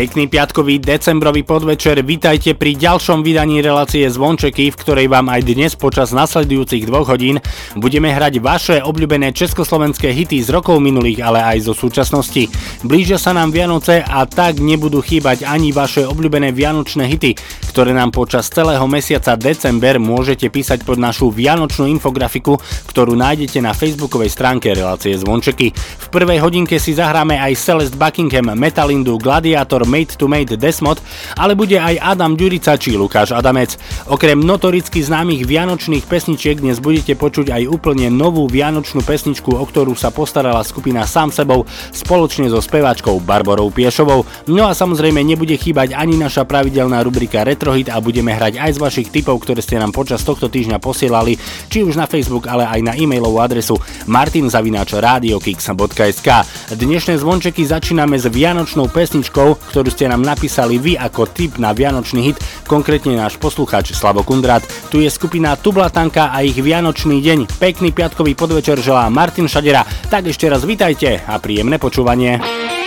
Pekný 0.00 0.32
piatkový 0.32 0.80
decembrový 0.80 1.44
podvečer, 1.44 2.00
vítajte 2.00 2.56
pri 2.56 2.72
ďalšom 2.72 3.20
vydaní 3.20 3.60
relácie 3.60 4.08
Zvončeky, 4.08 4.72
v 4.72 4.80
ktorej 4.80 5.12
vám 5.12 5.28
aj 5.28 5.44
dnes 5.44 5.76
počas 5.76 6.16
nasledujúcich 6.16 6.88
dvoch 6.88 7.04
hodín 7.12 7.36
budeme 7.76 8.08
hrať 8.08 8.40
vaše 8.40 8.76
obľúbené 8.80 9.36
československé 9.36 10.08
hity 10.08 10.40
z 10.40 10.56
rokov 10.56 10.80
minulých, 10.80 11.20
ale 11.20 11.44
aj 11.44 11.68
zo 11.68 11.76
súčasnosti. 11.76 12.48
Blížia 12.80 13.20
sa 13.20 13.36
nám 13.36 13.52
Vianoce 13.52 14.00
a 14.00 14.24
tak 14.24 14.64
nebudú 14.64 15.04
chýbať 15.04 15.44
ani 15.44 15.68
vaše 15.68 16.08
obľúbené 16.08 16.48
vianočné 16.56 17.04
hity, 17.04 17.36
ktoré 17.68 17.92
nám 17.92 18.08
počas 18.08 18.48
celého 18.48 18.88
mesiaca 18.88 19.36
december 19.36 20.00
môžete 20.00 20.48
písať 20.48 20.80
pod 20.80 20.96
našu 20.96 21.28
vianočnú 21.28 21.84
infografiku, 21.84 22.56
ktorú 22.88 23.20
nájdete 23.20 23.60
na 23.60 23.76
facebookovej 23.76 24.32
stránke 24.32 24.72
relácie 24.72 25.12
Zvončeky. 25.12 25.76
V 25.76 26.06
prvej 26.08 26.40
hodinke 26.40 26.80
si 26.80 26.96
zahráme 26.96 27.36
aj 27.36 27.52
Celeste 27.60 28.00
Buckingham, 28.00 28.56
Metalindu, 28.56 29.20
Gladiator, 29.20 29.89
Made 29.90 30.14
to 30.14 30.30
Made 30.30 30.54
Desmod, 30.54 31.02
ale 31.34 31.58
bude 31.58 31.74
aj 31.74 31.98
Adam 31.98 32.38
Ďurica 32.38 32.78
či 32.78 32.94
Lukáš 32.94 33.34
Adamec. 33.34 33.74
Okrem 34.06 34.38
notoricky 34.38 35.02
známych 35.02 35.42
vianočných 35.42 36.06
pesničiek 36.06 36.62
dnes 36.62 36.78
budete 36.78 37.18
počuť 37.18 37.50
aj 37.50 37.66
úplne 37.66 38.06
novú 38.06 38.46
vianočnú 38.46 39.02
pesničku, 39.02 39.50
o 39.50 39.64
ktorú 39.66 39.98
sa 39.98 40.14
postarala 40.14 40.62
skupina 40.62 41.02
Sám 41.08 41.32
sebou 41.34 41.66
spoločne 41.90 42.46
so 42.52 42.60
speváčkou 42.60 43.16
Barborou 43.24 43.72
Piešovou. 43.72 44.28
No 44.46 44.68
a 44.68 44.76
samozrejme 44.76 45.24
nebude 45.24 45.56
chýbať 45.56 45.96
ani 45.96 46.20
naša 46.20 46.44
pravidelná 46.44 47.00
rubrika 47.00 47.40
Retrohit 47.40 47.88
a 47.88 47.96
budeme 48.04 48.36
hrať 48.36 48.60
aj 48.60 48.76
z 48.76 48.78
vašich 48.78 49.08
tipov, 49.08 49.40
ktoré 49.40 49.64
ste 49.64 49.80
nám 49.80 49.96
počas 49.96 50.20
tohto 50.20 50.52
týždňa 50.52 50.76
posielali, 50.76 51.40
či 51.72 51.80
už 51.80 51.96
na 51.96 52.04
Facebook, 52.04 52.44
ale 52.44 52.68
aj 52.68 52.84
na 52.84 52.92
e-mailovú 52.92 53.40
adresu 53.40 53.80
martinzavináčradiokix.sk. 54.04 56.28
Dnešné 56.76 57.16
zvončeky 57.16 57.64
začíname 57.64 58.20
s 58.20 58.28
vianočnou 58.28 58.92
pesničkou, 58.92 59.72
ktorú 59.72 59.79
ste 59.88 60.04
nám 60.04 60.20
napísali 60.20 60.76
vy 60.76 61.00
ako 61.00 61.30
tip 61.32 61.56
na 61.56 61.72
Vianočný 61.72 62.20
hit, 62.20 62.36
konkrétne 62.68 63.16
náš 63.16 63.40
poslucháč 63.40 63.96
Slavo 63.96 64.20
Kundrat. 64.20 64.60
Tu 64.92 65.00
je 65.00 65.08
skupina 65.08 65.56
Tublatanka 65.56 66.28
a 66.28 66.44
ich 66.44 66.60
Vianočný 66.60 67.24
deň. 67.24 67.56
Pekný 67.56 67.96
piatkový 67.96 68.36
podvečer 68.36 68.76
želá 68.84 69.08
Martin 69.08 69.48
Šadera. 69.48 69.86
Tak 70.10 70.28
ešte 70.28 70.50
raz 70.50 70.66
vitajte 70.66 71.24
a 71.24 71.40
príjemné 71.40 71.80
počúvanie. 71.80 72.79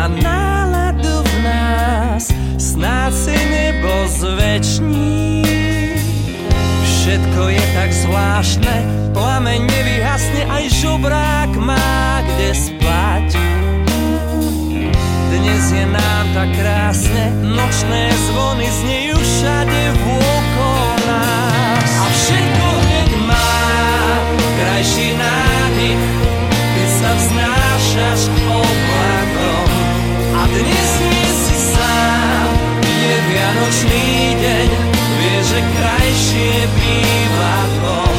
A 0.00 0.08
náladu 0.08 1.20
v 1.20 1.34
nás. 1.44 2.32
Snáď 2.56 3.12
si 3.12 3.36
nebo 3.36 4.08
zväčší. 4.08 5.44
Všetko 6.80 7.42
je 7.52 7.64
tak 7.76 7.90
zvláštne, 7.92 8.76
plameň 9.12 9.60
nevyhasne, 9.68 10.42
aj 10.48 10.64
žobrák 10.72 11.52
má 11.56 12.24
kde 12.24 12.50
spať. 12.56 13.28
Dnes 15.32 15.64
je 15.72 15.84
nám 15.84 16.24
tak 16.36 16.48
krásne, 16.56 17.24
nočné 17.44 18.12
zvony 18.28 18.68
znejú 18.68 19.16
všade 19.16 19.80
vôkol 20.04 20.39
deň, 34.14 34.68
vie, 35.18 35.38
že 35.44 35.60
krajšie 35.60 36.54
býva 36.74 37.56
dom. 37.82 38.18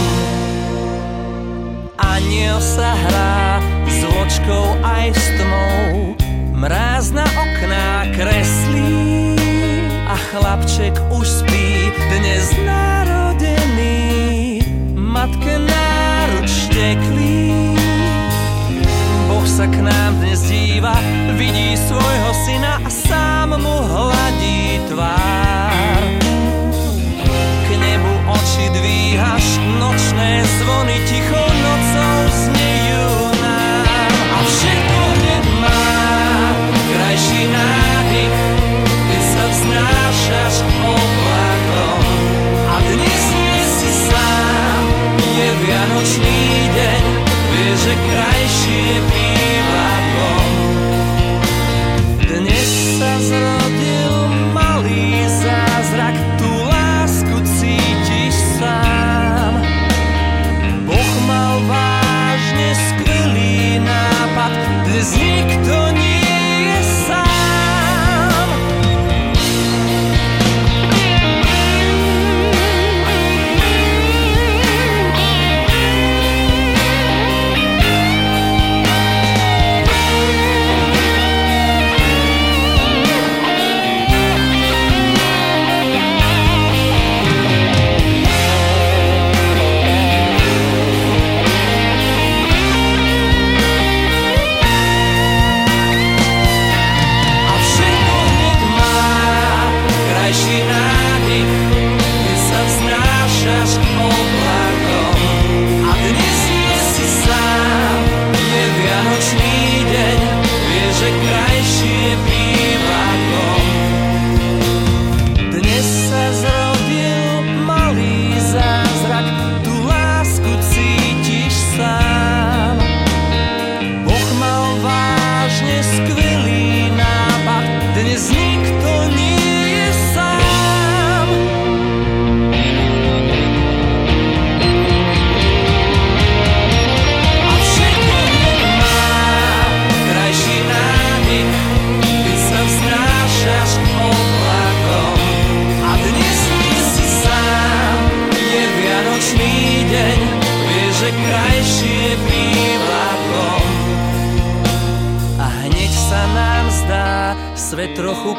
Aniel 1.99 2.59
sa 2.63 2.95
hrá 2.95 3.59
s 3.89 3.99
vočkou 4.05 4.79
aj 4.83 5.11
s 5.13 5.25
tmou, 5.37 6.15
mráz 6.55 7.11
na 7.11 7.25
okná 7.25 8.07
kreslí 8.15 9.35
a 10.07 10.15
chlapček 10.31 10.95
už 11.11 11.27
spí, 11.27 11.91
dnes 12.11 12.51
narodený, 12.63 14.61
matke 14.95 15.55
náruč 15.59 16.49
šteklí. 16.69 17.75
Boh 19.31 19.47
sa 19.47 19.67
k 19.67 19.79
nám 19.79 20.19
dnes 20.19 20.43
díva, 20.47 20.70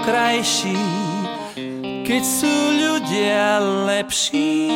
krajší, 0.03 0.79
keď 2.03 2.23
sú 2.27 2.55
ľudia 2.77 3.63
lepší. 3.87 4.71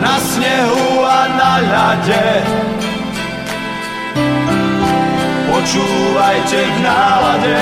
Na 0.00 0.16
snehu 0.20 1.04
a 1.04 1.20
na 1.28 1.52
ľade. 1.60 2.24
Počúvajte 5.48 6.60
v 6.60 6.76
nálade, 6.84 7.58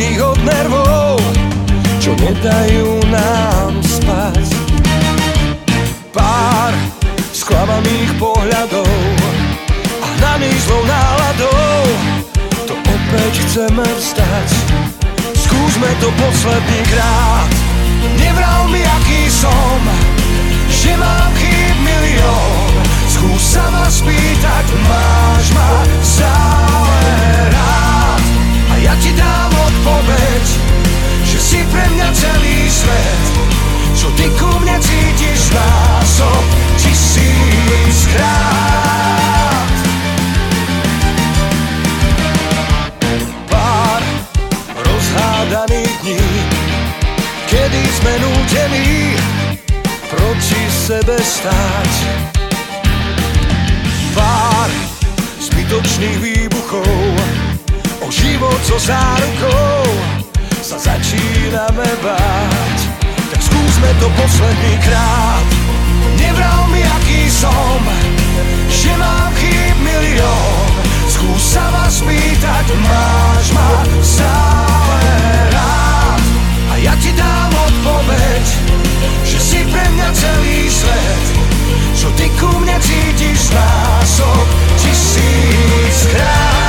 vyslovených 0.00 0.20
od 0.24 0.40
nervov, 0.48 1.16
čo 2.00 2.16
nedajú 2.16 2.88
nám 3.12 3.72
spať. 3.84 4.46
Pár 6.08 6.72
sklamaných 7.36 8.10
pohľadov 8.16 8.88
a 10.00 10.06
hnaných 10.16 10.60
zlou 10.64 10.84
náladou, 10.88 11.84
to 12.64 12.74
opäť 12.80 13.32
chceme 13.44 13.84
vstať. 14.00 14.48
Skúsme 15.36 15.88
to 16.00 16.08
posledný 16.16 16.80
krát, 16.88 17.50
nevral 18.16 18.72
mi, 18.72 18.80
aký 18.80 19.28
som, 19.28 19.80
že 20.72 20.96
mám 20.96 21.30
chýb 21.36 21.76
milión. 21.84 22.72
Skús 23.04 23.52
sa 23.52 23.68
ma 23.68 23.84
spýtať, 23.84 24.66
máš 24.88 25.46
ma 25.52 25.70
stále 26.00 27.04
rád. 27.52 28.22
A 28.70 28.74
ja 28.80 28.94
ti 28.96 29.12
dám 29.12 29.50
odpoveď, 29.90 30.46
že 31.26 31.38
si 31.42 31.58
pre 31.66 31.82
mňa 31.82 32.08
celý 32.14 32.70
svet. 32.70 33.24
Čo 33.98 34.06
ty 34.14 34.30
ku 34.38 34.46
mne 34.62 34.78
cítiš 34.78 35.50
násob 35.50 36.44
tisíckrát. 36.78 38.30
Pár 43.50 44.02
rozhádaných 44.78 45.92
dní, 46.06 46.22
kedy 47.50 47.82
sme 47.98 48.14
nútení 48.22 49.18
proti 50.06 50.62
sebe 50.70 51.18
stáť. 51.18 51.92
Pár 54.14 54.70
zbytočných 55.42 56.18
výbuchov 56.22 57.39
život 58.10 58.58
so 58.66 58.74
zárukou 58.74 59.86
sa 60.58 60.76
začíname 60.76 61.86
báť. 62.02 62.78
Tak 63.30 63.40
skúsme 63.40 63.90
to 64.02 64.10
posledný 64.18 64.74
krát. 64.82 65.46
Nevral 66.18 66.66
mi, 66.74 66.82
aký 66.82 67.30
som, 67.30 67.78
že 68.66 68.90
mám 68.98 69.30
chýb 69.38 69.76
milión. 69.78 70.66
Skús 71.06 71.54
sa 71.54 71.62
ma 71.70 71.86
spýtať, 71.86 72.66
máš 72.82 73.46
ma 73.54 73.70
stále 74.02 75.02
rád. 75.54 76.22
A 76.70 76.74
ja 76.82 76.94
ti 76.98 77.14
dám 77.14 77.50
odpoveď, 77.54 78.44
že 79.22 79.38
si 79.38 79.60
pre 79.70 79.86
mňa 79.86 80.08
celý 80.10 80.66
svet. 80.66 81.24
Čo 81.94 82.10
ty 82.18 82.26
ku 82.42 82.50
mne 82.58 82.74
cítiš 82.82 83.54
násob 83.54 84.46
tisíckrát. 84.82 86.59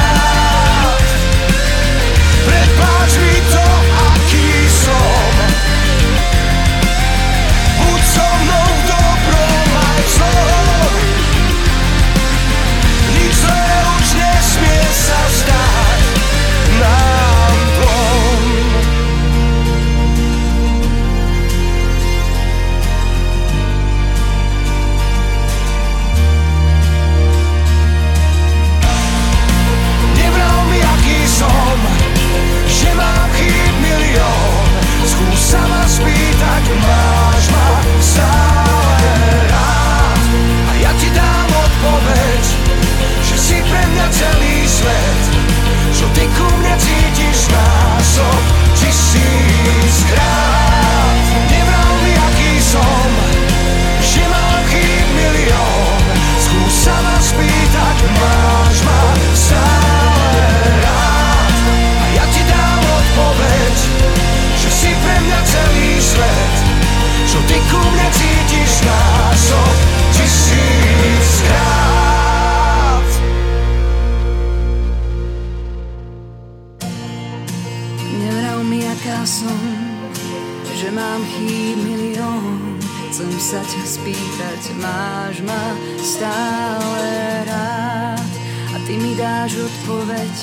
Stále 86.21 87.09
rád. 87.49 88.29
A 88.77 88.79
ty 88.85 88.93
mi 88.93 89.17
dáš 89.17 89.57
odpoveď, 89.57 90.35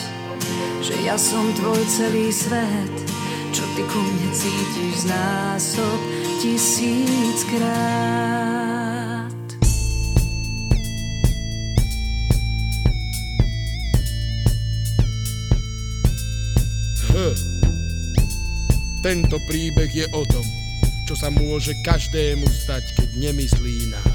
že 0.83 0.99
ja 1.07 1.15
som 1.15 1.55
tvoj 1.55 1.79
celý 1.87 2.35
svet. 2.35 2.91
Čo 3.55 3.63
ty 3.79 3.87
ku 3.87 4.03
mne 4.03 4.27
cítiš 4.35 5.07
z 5.07 5.15
násob 5.15 5.99
tisíckrát. 6.43 7.79
Tento 18.99 19.39
príbeh 19.47 19.89
je 19.95 20.11
o 20.11 20.27
tom, 20.27 20.43
čo 21.07 21.15
sa 21.15 21.31
môže 21.31 21.71
každému 21.87 22.45
stať, 22.51 22.99
keď 22.99 23.31
nemyslí 23.31 23.95
na... 23.95 24.08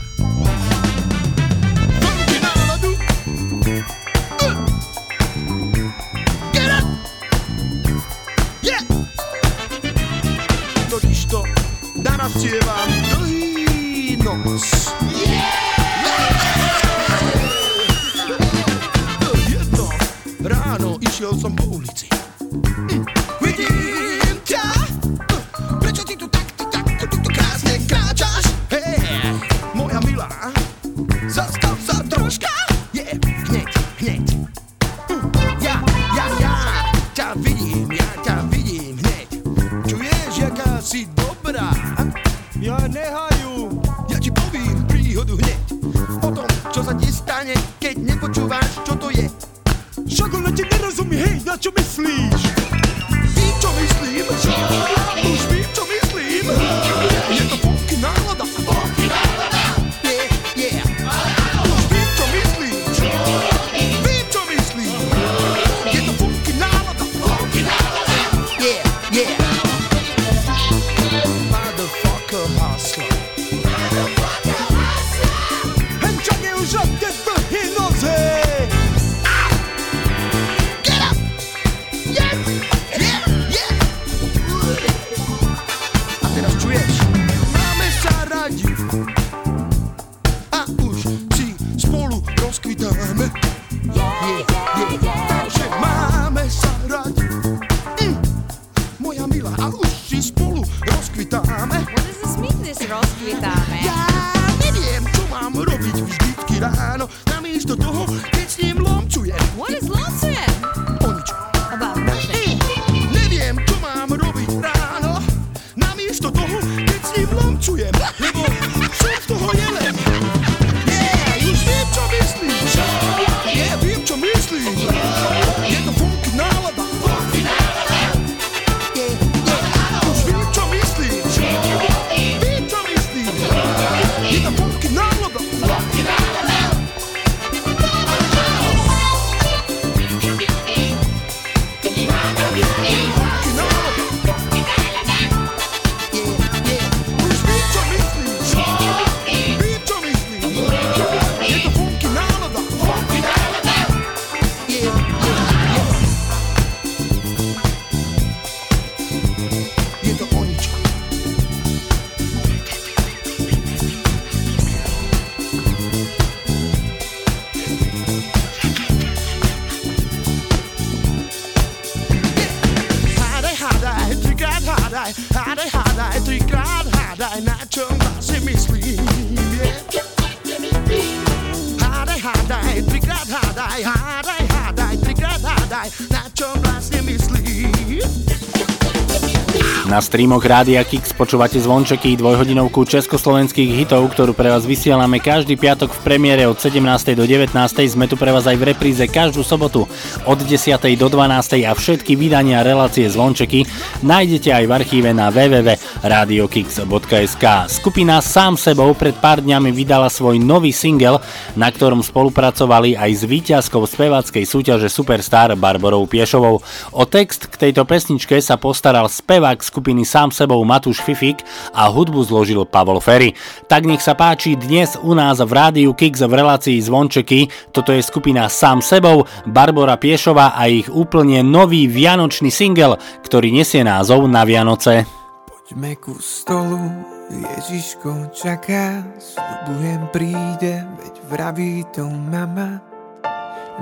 streamoch 190.13 190.46
Rádia 190.46 190.86
Kix 190.86 191.10
počúvate 191.10 191.58
zvončeky 191.58 192.13
dvojhodinovku 192.22 192.86
československých 192.86 193.82
hitov, 193.82 194.13
ktorú 194.13 194.38
pre 194.38 194.53
vás 194.53 194.62
vysielame 194.62 195.17
každý 195.17 195.58
piatok 195.58 195.89
v 195.89 196.00
premiére 196.05 196.46
od 196.46 196.53
17. 196.53 196.77
do 197.17 197.25
19. 197.25 197.50
Sme 197.89 198.05
tu 198.05 198.13
pre 198.13 198.29
vás 198.29 198.46
aj 198.46 198.53
v 198.53 198.77
repríze 198.77 199.01
každú 199.10 199.41
sobotu 199.41 199.89
od 200.29 200.38
10. 200.38 200.77
do 201.01 201.08
12. 201.10 201.65
a 201.65 201.74
všetky 201.74 202.13
vydania 202.13 202.62
relácie 202.62 203.10
zvončeky 203.10 203.65
nájdete 204.03 204.51
aj 204.51 204.67
v 204.67 204.75
archíve 204.75 205.15
na 205.15 205.31
www.radiokix.sk. 205.31 207.45
Skupina 207.72 208.19
Sám 208.19 208.60
sebou 208.60 208.91
pred 208.93 209.17
pár 209.17 209.39
dňami 209.39 209.72
vydala 209.72 210.12
svoj 210.12 210.43
nový 210.43 210.75
single, 210.75 211.24
na 211.55 211.72
ktorom 211.72 212.03
spolupracovali 212.03 213.00
aj 213.00 213.12
s 213.15 213.24
víťazkou 213.24 213.88
speváckej 213.88 214.43
súťaže 214.43 214.91
Superstar 214.91 215.55
Barborou 215.55 216.03
Piešovou. 216.03 216.60
O 216.91 217.03
text 217.07 217.48
k 217.48 217.55
tejto 217.69 217.88
pesničke 217.88 218.43
sa 218.43 218.60
postaral 218.60 219.07
spevák 219.07 219.63
skupiny 219.63 220.03
Sám 220.03 220.36
sebou 220.36 220.60
Matúš 220.67 221.00
Fifik 221.00 221.48
a 221.72 221.88
hudbu 221.88 222.27
zložil 222.27 222.67
Pavol 222.67 223.00
Ferry. 223.00 223.31
Tak 223.72 223.88
nech 223.88 224.03
sa 224.03 224.19
páči 224.19 224.60
dnes 224.60 225.00
u 225.00 225.15
nás 225.15 225.39
v 225.39 225.48
Rádiu 225.48 225.95
Kix 225.95 226.19
v 226.19 226.36
relácii 226.36 226.75
Zvončeky. 226.83 227.48
Toto 227.72 227.95
je 227.95 228.03
skupina 228.03 228.51
Sám 228.51 228.83
sebou, 228.83 229.24
Barbora 229.48 229.95
Piešova 229.95 230.60
a 230.60 230.67
ich 230.67 230.91
úplne 230.91 231.39
nový 231.45 231.88
vianočný 231.88 232.51
single, 232.51 233.00
ktorý 233.24 233.55
nesie 233.55 233.79
názov 233.93 234.25
Na 234.25 234.41
Vianoce. 234.41 235.05
Poďme 235.45 235.93
ku 236.01 236.17
stolu, 236.17 236.81
Ježiško 237.29 238.33
čaká, 238.33 239.05
sľubujem 239.21 240.09
príde, 240.09 240.81
veď 240.97 241.15
vraví 241.29 241.85
to 241.93 242.09
mama. 242.09 242.81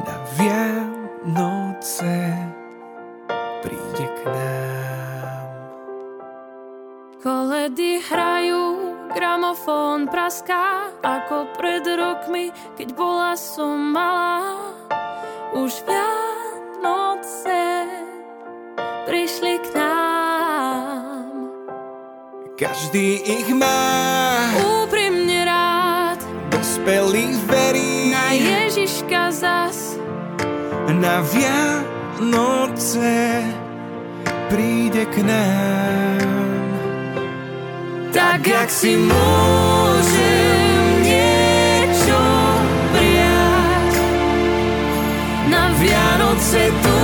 Na 0.04 0.16
Vianoce 0.36 2.36
príde 3.64 4.04
k 4.04 4.20
nám. 4.28 5.48
Koledy 7.24 8.04
hrajú, 8.04 8.64
gramofón 9.16 10.12
praská, 10.12 10.92
ako 11.00 11.56
pred 11.56 11.88
rokmi, 11.88 12.52
keď 12.76 13.00
bola 13.00 13.40
som 13.40 13.96
malá. 13.96 14.76
Už 15.56 15.72
Vianoce 15.88 17.88
prišli 19.12 19.60
k 19.60 19.76
nám. 19.76 21.28
Každý 22.56 23.20
ich 23.28 23.52
má, 23.52 23.76
Úprimne 24.56 25.44
rád, 25.44 26.24
dospelý 26.48 27.36
verí 27.44 28.16
na 28.16 28.32
Ježiška 28.32 29.36
zas. 29.36 30.00
na 30.88 31.20
Vianoce 31.28 31.92
príde 34.48 35.04
k 35.12 35.28
nám. 35.28 36.72
Tak 38.16 38.48
jak 38.48 38.72
si 38.72 38.96
môžem 38.96 40.64
niečo 41.04 42.24
prijať 42.96 43.92
Na 45.52 45.76
Vianoce 45.76 46.72
túžim 46.80 47.01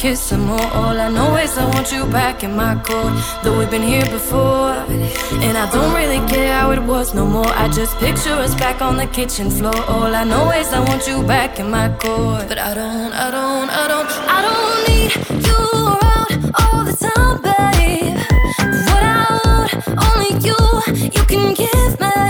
kiss 0.00 0.18
some 0.18 0.46
more. 0.46 0.68
All 0.72 0.98
I 0.98 1.10
know 1.10 1.36
is 1.36 1.58
I 1.58 1.66
want 1.74 1.92
you 1.92 2.06
back 2.06 2.42
in 2.42 2.56
my 2.56 2.74
core. 2.86 3.12
Though 3.42 3.58
we've 3.58 3.70
been 3.70 3.82
here 3.82 4.06
before, 4.06 4.72
and 5.46 5.58
I 5.58 5.70
don't 5.70 5.94
really 5.94 6.26
care 6.26 6.54
how 6.58 6.70
it 6.70 6.82
was 6.82 7.12
no 7.12 7.26
more. 7.26 7.52
I 7.64 7.68
just 7.68 7.98
picture 7.98 8.36
us 8.44 8.54
back 8.54 8.80
on 8.80 8.96
the 8.96 9.06
kitchen 9.06 9.50
floor. 9.50 9.78
All 9.88 10.14
I 10.22 10.24
know 10.24 10.50
is 10.52 10.72
I 10.72 10.80
want 10.88 11.06
you 11.06 11.22
back 11.22 11.58
in 11.58 11.70
my 11.70 11.88
core. 11.98 12.42
But 12.48 12.58
I 12.58 12.72
don't, 12.72 13.12
I 13.12 13.30
don't, 13.36 13.68
I 13.82 13.84
don't, 13.92 14.10
I 14.36 14.38
don't 14.46 14.78
need 14.88 15.10
you 15.46 15.60
around 15.92 16.30
all 16.60 16.80
the 16.88 16.96
time, 17.06 17.36
babe. 17.46 18.16
What 18.88 19.02
I 19.02 19.24
want, 19.44 19.70
only 20.08 20.32
you, 20.46 21.10
you 21.14 21.24
can 21.32 21.52
give 21.52 22.00
me. 22.00 22.29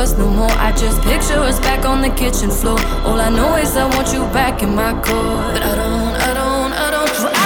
us 0.00 0.16
no 0.16 0.28
more. 0.30 0.50
I 0.52 0.72
just 0.72 1.02
picture 1.02 1.38
us 1.38 1.60
back 1.60 1.84
on 1.84 2.00
the 2.00 2.08
kitchen 2.10 2.50
floor. 2.50 2.80
All 3.04 3.20
I 3.20 3.28
know 3.28 3.56
is 3.56 3.76
I 3.76 3.84
want 3.94 4.12
you 4.14 4.22
back 4.32 4.62
in 4.62 4.74
my 4.74 4.92
core. 4.92 5.52
But 5.52 5.62
I 5.62 5.74
don't, 5.76 6.14
I 6.26 6.34
don't, 6.34 6.72
I 6.72 6.90
don't. 6.90 7.39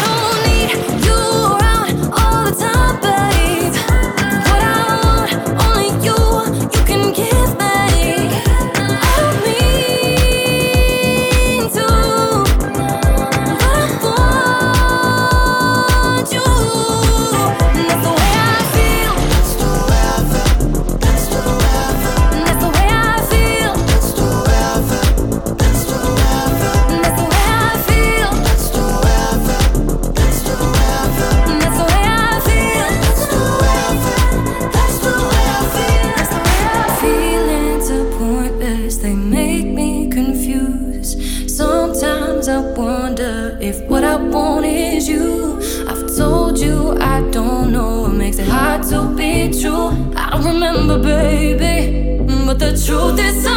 The 52.65 52.71
truth 52.87 53.21
is 53.21 53.54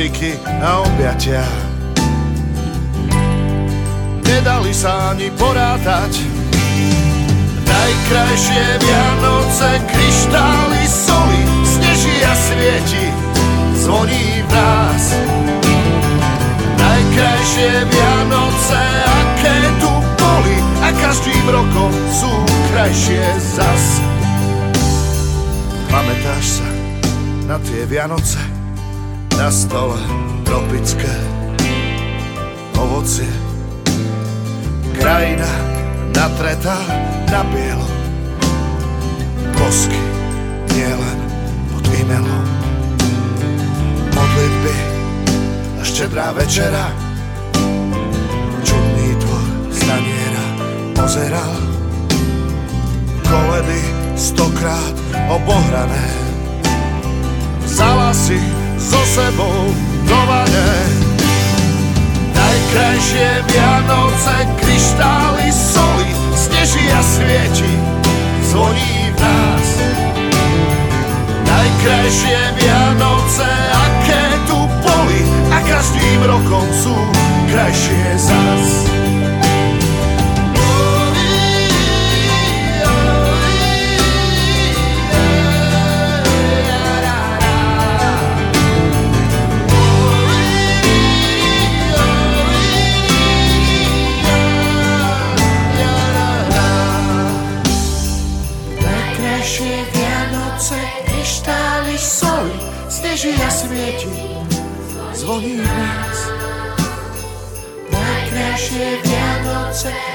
dotyky 0.00 0.32
a 0.64 0.80
objatia. 0.80 1.44
Nedali 4.24 4.72
sa 4.72 5.12
ani 5.12 5.28
porátať. 5.36 6.24
Najkrajšie 7.68 8.64
Vianoce, 8.80 9.68
kryštály 9.92 10.82
soli, 10.88 11.40
sneží 11.68 12.16
a 12.24 12.32
svieti, 12.32 13.06
zvoní 13.84 14.40
v 14.40 14.48
nás. 14.56 15.04
Najkrajšie 16.80 17.72
Vianoce, 17.84 18.82
aké 19.04 19.58
tu 19.84 19.92
boli, 20.16 20.56
a 20.80 20.88
každým 20.96 21.44
rokom 21.44 21.92
sú 22.08 22.32
krajšie 22.72 23.20
zas. 23.52 24.00
Pamätáš 25.92 26.64
sa 26.64 26.68
na 27.44 27.60
tie 27.60 27.84
Vianoce? 27.84 28.39
Na 29.38 29.50
stole 29.50 29.98
tropické 30.44 31.12
ovocie. 32.78 33.28
Krajina 34.98 35.48
natretá 36.14 36.76
na 37.30 37.44
bielo. 37.48 37.86
Bosky 39.56 40.00
nielen 40.74 41.18
pod 41.72 41.84
imelom. 41.94 42.46
Modlitby 44.12 44.76
a 45.80 45.82
štedrá 45.84 46.32
večera. 46.36 46.92
Čudný 48.66 49.08
dvor 49.22 49.46
staniera 49.72 50.46
pozeral. 50.92 51.54
Koledy 53.24 53.82
stokrát 54.18 54.94
obohrané. 55.30 56.06
Vzala 57.64 58.12
si 58.12 58.59
so 58.80 59.00
sebou 59.04 59.68
do 60.08 60.18
vane. 60.26 60.72
Najkrajšie 62.32 63.44
Vianoce, 63.46 64.36
kryštály 64.56 65.48
soli, 65.52 66.10
sneží 66.34 66.84
a 66.88 67.02
svieti, 67.04 67.74
zvoní 68.48 69.12
v 69.12 69.16
nás. 69.20 69.68
Najkrajšie 71.44 72.40
Vianoce, 72.56 73.50
aké 73.76 74.24
tu 74.48 74.58
boli, 74.80 75.20
a 75.52 75.58
každým 75.68 76.20
rokom 76.24 76.66
sú 76.72 76.96
krajšie 77.52 78.16
zas. 78.16 78.99
Ježia 103.20 103.50
svieti, 103.52 104.08
zvoní 105.12 105.60
v 105.60 105.68
nás. 105.68 106.18
Najkrajšie 107.92 108.96
Vianoce 109.04 110.09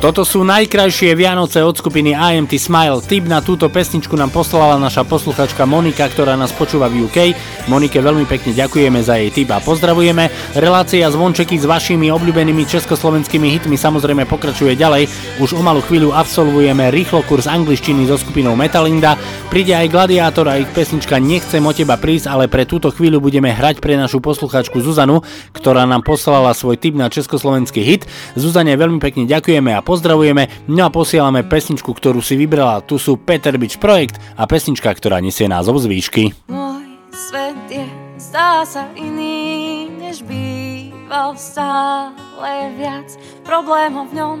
toto 0.00 0.24
sú 0.24 0.44
najkrajšie 0.48 1.12
Vianoce 1.12 1.60
od 1.60 1.76
skupiny 1.76 2.16
IMT 2.16 2.56
Smile. 2.56 3.04
Tip 3.04 3.28
na 3.28 3.44
túto 3.44 3.68
pesničku 3.68 4.16
nám 4.16 4.32
poslala 4.32 4.80
naša 4.80 5.04
posluchačka 5.04 5.68
Monika, 5.68 6.08
ktorá 6.08 6.40
nás 6.40 6.56
počúva 6.56 6.88
v 6.88 7.04
UK. 7.04 7.36
Monike 7.68 8.00
veľmi 8.00 8.24
pekne 8.24 8.56
ďakujeme 8.56 8.96
za 9.04 9.20
jej 9.20 9.28
tip 9.28 9.52
a 9.52 9.60
pozdravujeme. 9.60 10.32
Relácia 10.56 11.04
zvončeky 11.08 11.60
s 11.60 11.68
vašimi 11.68 12.08
obľúbenými 12.12 12.64
československými 12.64 13.48
hitmi 13.60 13.76
samozrejme 13.76 14.24
pokračuje 14.24 14.72
ďalej. 14.76 15.08
Už 15.36 15.56
o 15.56 15.60
malú 15.60 15.84
chvíľu 15.84 16.16
absolvujeme 16.16 16.88
rýchlo 16.88 17.20
kurz 17.28 17.44
angličtiny 17.44 18.08
so 18.08 18.16
skupinou 18.16 18.56
Metalinda. 18.56 19.20
Príde 19.52 19.76
aj 19.76 19.92
Gladiátor 19.92 20.48
a 20.48 20.56
ich 20.56 20.70
pesnička 20.72 21.20
Nechcem 21.20 21.60
o 21.60 21.72
teba 21.76 22.00
prísť, 22.00 22.28
ale 22.28 22.48
pre 22.48 22.64
túto 22.64 22.88
chvíľu 22.88 23.20
budeme 23.20 23.52
hrať 23.52 23.84
pre 23.84 24.00
našu 24.00 24.24
posluchačku 24.24 24.80
Zuzanu, 24.80 25.20
ktorá 25.52 25.84
nám 25.84 26.06
poslala 26.08 26.56
svoj 26.56 26.80
tip 26.80 26.96
na 26.96 27.12
československý 27.12 27.84
hit. 27.84 28.08
Zuzane 28.32 28.72
veľmi 28.80 28.96
pekne 28.96 29.28
ďakujeme 29.28 29.69
a 29.74 29.84
pozdravujeme, 29.84 30.66
no 30.70 30.86
a 30.86 30.90
posielame 30.90 31.46
pesničku, 31.46 31.90
ktorú 31.90 32.20
si 32.20 32.34
vybrala. 32.38 32.82
Tu 32.84 32.98
sú 32.98 33.18
Peter 33.18 33.54
Bič 33.56 33.78
Projekt 33.78 34.18
a 34.34 34.44
pesnička, 34.44 34.90
ktorá 34.90 35.22
nesie 35.22 35.46
názov 35.46 35.82
z 35.82 35.86
výšky. 35.90 36.24
Môj 36.50 36.86
svet 37.10 37.58
je, 37.70 37.86
zdá 38.18 38.66
sa 38.66 38.90
iný, 38.94 39.90
než 39.90 40.22
býval 40.26 41.34
stále 41.38 42.74
viac. 42.78 43.08
Problémov 43.46 44.10
v 44.10 44.16
ňom 44.18 44.38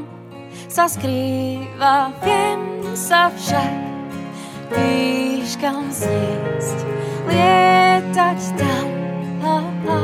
sa 0.70 0.86
skrýva, 0.86 2.14
viem 2.22 2.82
sa 2.94 3.30
však 3.30 3.74
výškam 4.70 5.90
zniesť, 5.90 6.78
lietať 7.26 8.40
tam. 8.54 8.86
A, 9.40 9.56
a. 9.88 10.02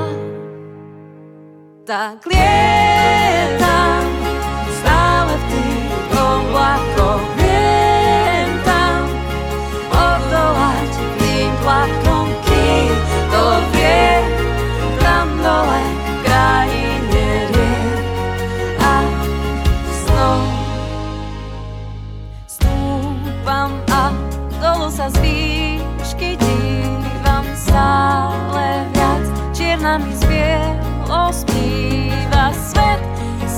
Tak 1.87 2.27
lietam 2.27 3.96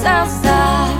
outside. 0.05 0.99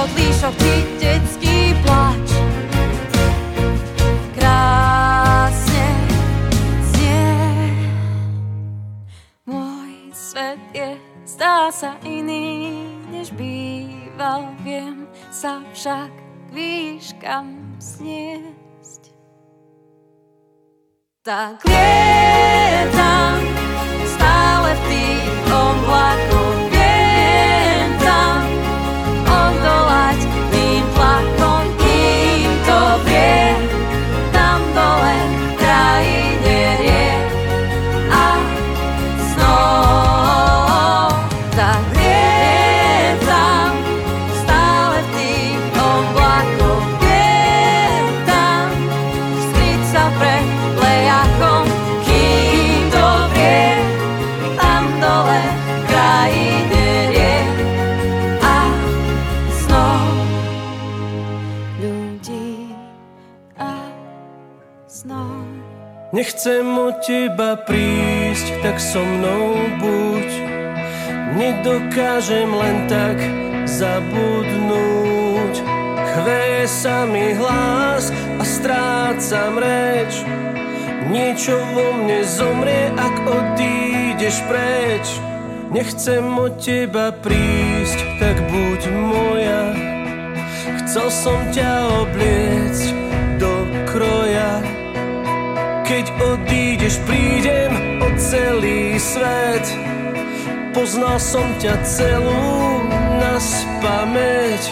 kotlíšok 0.00 0.54
či 0.56 0.74
detský 0.96 1.56
plač. 1.84 2.28
Krásne 4.32 5.88
znie. 6.88 7.28
Môj 9.44 9.92
svet 10.16 10.56
je, 10.72 10.96
zdá 11.28 11.68
sa 11.68 12.00
iný, 12.00 12.80
než 13.12 13.28
býval. 13.36 14.56
Viem 14.64 15.04
sa 15.28 15.60
však 15.76 16.08
k 16.08 16.48
výškam 16.48 17.76
zniesť. 17.76 19.12
Tak 21.20 21.60
lietam, 21.68 23.36
Nechcem 66.40 66.72
od 66.72 66.96
teba 67.04 67.52
prísť, 67.52 68.64
tak 68.64 68.80
so 68.80 69.04
mnou 69.04 69.60
buď. 69.76 70.28
Nedokážem 71.36 72.48
len 72.48 72.88
tak 72.88 73.20
zabudnúť. 73.68 75.54
Chveje 76.00 76.64
sa 76.64 77.04
mi 77.04 77.36
hlas 77.36 78.08
a 78.40 78.44
strácam 78.48 79.60
reč. 79.60 80.24
Niečo 81.12 81.60
vo 81.76 81.92
mne 82.00 82.24
zomrie, 82.24 82.88
ak 82.96 83.20
odídeš 83.20 84.40
preč. 84.48 85.20
Nechcem 85.68 86.24
od 86.24 86.56
teba 86.56 87.12
prísť, 87.20 88.00
tak 88.16 88.40
buď 88.48 88.80
moja. 88.88 89.76
Chcel 90.88 91.12
som 91.12 91.36
ťa 91.52 92.00
obliecť. 92.00 92.99
Keď 95.90 96.06
odídeš, 96.22 97.02
prídem 97.02 97.98
o 97.98 98.14
celý 98.14 98.94
svet. 98.94 99.66
Poznal 100.70 101.18
som 101.18 101.42
ťa 101.58 101.82
celú 101.82 102.78
na 103.18 103.34
spameť. 103.42 104.70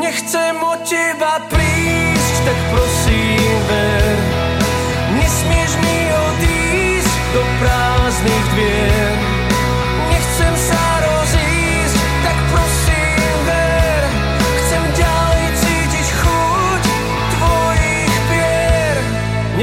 Nechcem 0.00 0.56
od 0.56 0.80
teba 0.80 1.44
prísť, 1.52 2.34
tak 2.48 2.58
prosím 2.72 3.56
ver. 3.68 4.16
Nesmieš 5.20 5.72
mi 5.76 5.98
odísť 6.08 7.14
do 7.36 7.42
prázdnych 7.60 8.46
dvier. 8.56 9.12
Nechcem 10.08 10.54
sa 10.56 10.95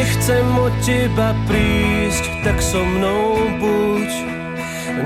Nechcem 0.03 0.59
od 0.59 0.75
teba 0.83 1.31
prísť, 1.47 2.43
tak 2.43 2.59
so 2.59 2.83
mnou 2.83 3.39
buď. 3.55 4.11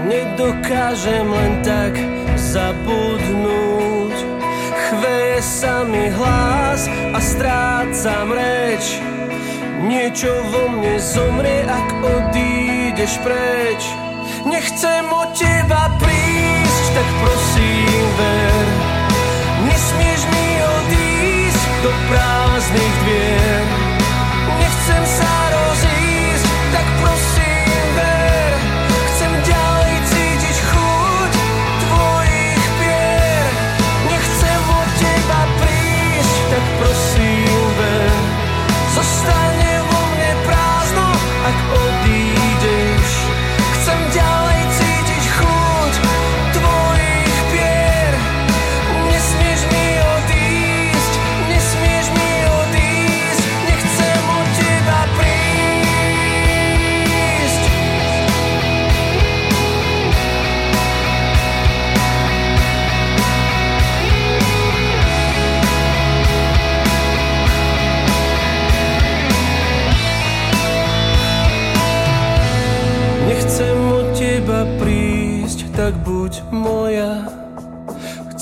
Nedokážem 0.09 1.29
len 1.29 1.61
tak 1.61 1.93
zabudnúť. 2.33 4.17
Chveje 4.73 5.39
sa 5.45 5.85
mi 5.85 6.09
hlas 6.09 6.89
a 7.13 7.19
strácam 7.21 8.33
reč. 8.33 8.97
Niečo 9.85 10.33
vo 10.49 10.65
mne 10.65 10.97
zomrie, 10.97 11.61
ak 11.69 11.89
odídeš 12.01 13.21
preč. 13.21 13.85
Nechcem 14.49 15.05
od 15.13 15.29
teba 15.37 15.93
prísť, 16.01 16.85
tak 16.97 17.09
prosím 17.21 18.05
ver. 18.17 18.65
Nesmieš 19.61 20.21
mi 20.25 20.47
odísť 20.57 21.63
do 21.85 21.91
prázdnych 22.09 22.95
dvier. 23.05 23.76
Nechcem 24.87 25.03
sa 25.03 25.33
rozísť, 25.51 26.47
tak 26.71 26.87
prosím 27.03 27.36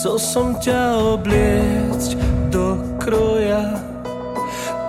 Chcel 0.06 0.22
som 0.22 0.54
ťa 0.62 1.18
obliecť 1.18 2.14
do 2.54 2.78
kroja. 3.02 3.74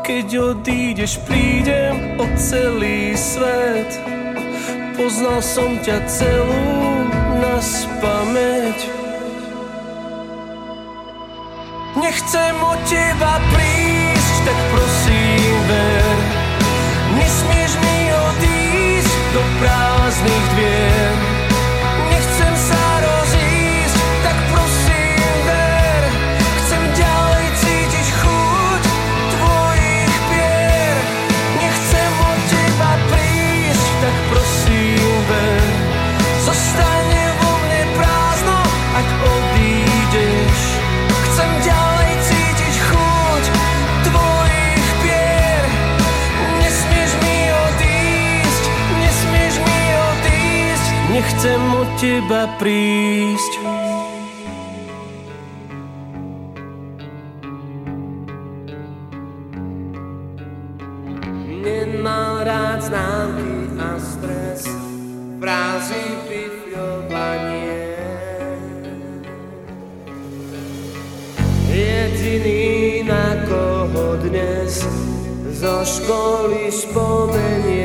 Keď 0.04 0.28
odídeš, 0.28 1.16
prídem 1.24 2.20
o 2.20 2.28
celý 2.36 3.16
svet. 3.16 3.96
Poznal 4.92 5.40
som 5.40 5.80
ťa 5.80 6.04
celú 6.04 7.08
na 7.40 7.56
spameť. 7.64 8.78
Nechcem 11.96 12.56
od 12.60 12.80
teba 12.84 13.40
prísť, 13.56 14.34
tak 14.44 14.58
prosím 14.68 15.56
ver. 15.64 16.16
Nesmieš 17.16 17.72
mi 17.80 17.98
odísť 18.12 19.16
do 19.32 19.42
prázdnych 19.64 20.35
teba 52.06 52.46
prísť. 52.62 53.52
Nemal 61.66 62.46
rád 62.46 62.78
známky 62.86 63.74
a 63.82 63.90
stres, 63.98 64.70
frázy 65.42 66.06
pifľovanie. 66.30 67.82
Jediný, 71.74 73.02
na 73.02 73.34
koho 73.50 74.14
dnes 74.22 74.86
zo 75.58 75.82
školy 75.82 76.70
spomeniem. 76.70 77.75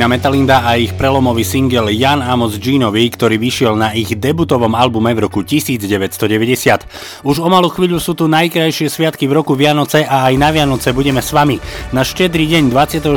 Skupina 0.00 0.16
Metalinda 0.16 0.64
a 0.64 0.80
ich 0.80 0.96
prelomový 0.96 1.44
single 1.44 1.92
Jan 1.92 2.24
Amos 2.24 2.56
Jeanovi, 2.56 3.04
ktorý 3.12 3.36
vyšiel 3.36 3.76
na 3.76 3.92
ich 3.92 4.16
debutovom 4.16 4.72
albume 4.72 5.12
v 5.12 5.28
roku 5.28 5.44
1990. 5.44 7.20
Už 7.20 7.36
o 7.36 7.48
malú 7.52 7.68
chvíľu 7.68 8.00
sú 8.00 8.16
tu 8.16 8.24
najkrajšie 8.24 8.88
sviatky 8.88 9.28
v 9.28 9.36
roku 9.36 9.52
Vianoce 9.52 10.08
a 10.08 10.32
aj 10.32 10.40
na 10.40 10.56
Vianoce 10.56 10.96
budeme 10.96 11.20
s 11.20 11.36
vami. 11.36 11.60
Na 11.92 12.00
štedrý 12.00 12.48
deň 12.48 12.72
24. 12.72 13.12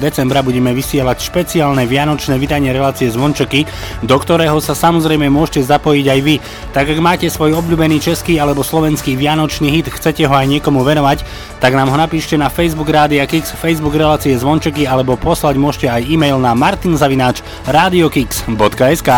decembra 0.00 0.40
budeme 0.40 0.72
vysielať 0.72 1.20
špeciálne 1.20 1.84
vianočné 1.84 2.40
vydanie 2.40 2.72
relácie 2.72 3.12
Zvončeky, 3.12 3.68
do 4.00 4.16
ktorého 4.16 4.56
sa 4.64 4.72
samozrejme 4.72 5.28
môžete 5.28 5.68
zapojiť 5.68 6.06
aj 6.16 6.20
vy. 6.24 6.40
Tak 6.72 6.96
ak 6.96 6.98
máte 7.04 7.28
svoj 7.28 7.60
obľúbený 7.60 8.00
český 8.00 8.40
alebo 8.40 8.64
slovenský 8.64 9.20
vianočný 9.20 9.68
hit, 9.68 9.92
chcete 9.92 10.24
ho 10.24 10.32
aj 10.32 10.48
niekomu 10.48 10.80
venovať, 10.80 11.28
tak 11.62 11.78
nám 11.78 11.94
ho 11.94 11.96
napíšte 11.96 12.34
na 12.34 12.50
Facebook 12.50 12.90
Rádia 12.90 13.22
Kix, 13.22 13.54
Facebook 13.54 13.94
relácie 13.94 14.34
Zvončeky 14.34 14.82
alebo 14.82 15.14
poslať 15.14 15.54
môžete 15.62 15.86
aj 15.86 16.10
e-mail 16.10 16.42
na 16.42 16.58
martinzavináč 16.58 17.38
radiokix.sk 17.70 19.10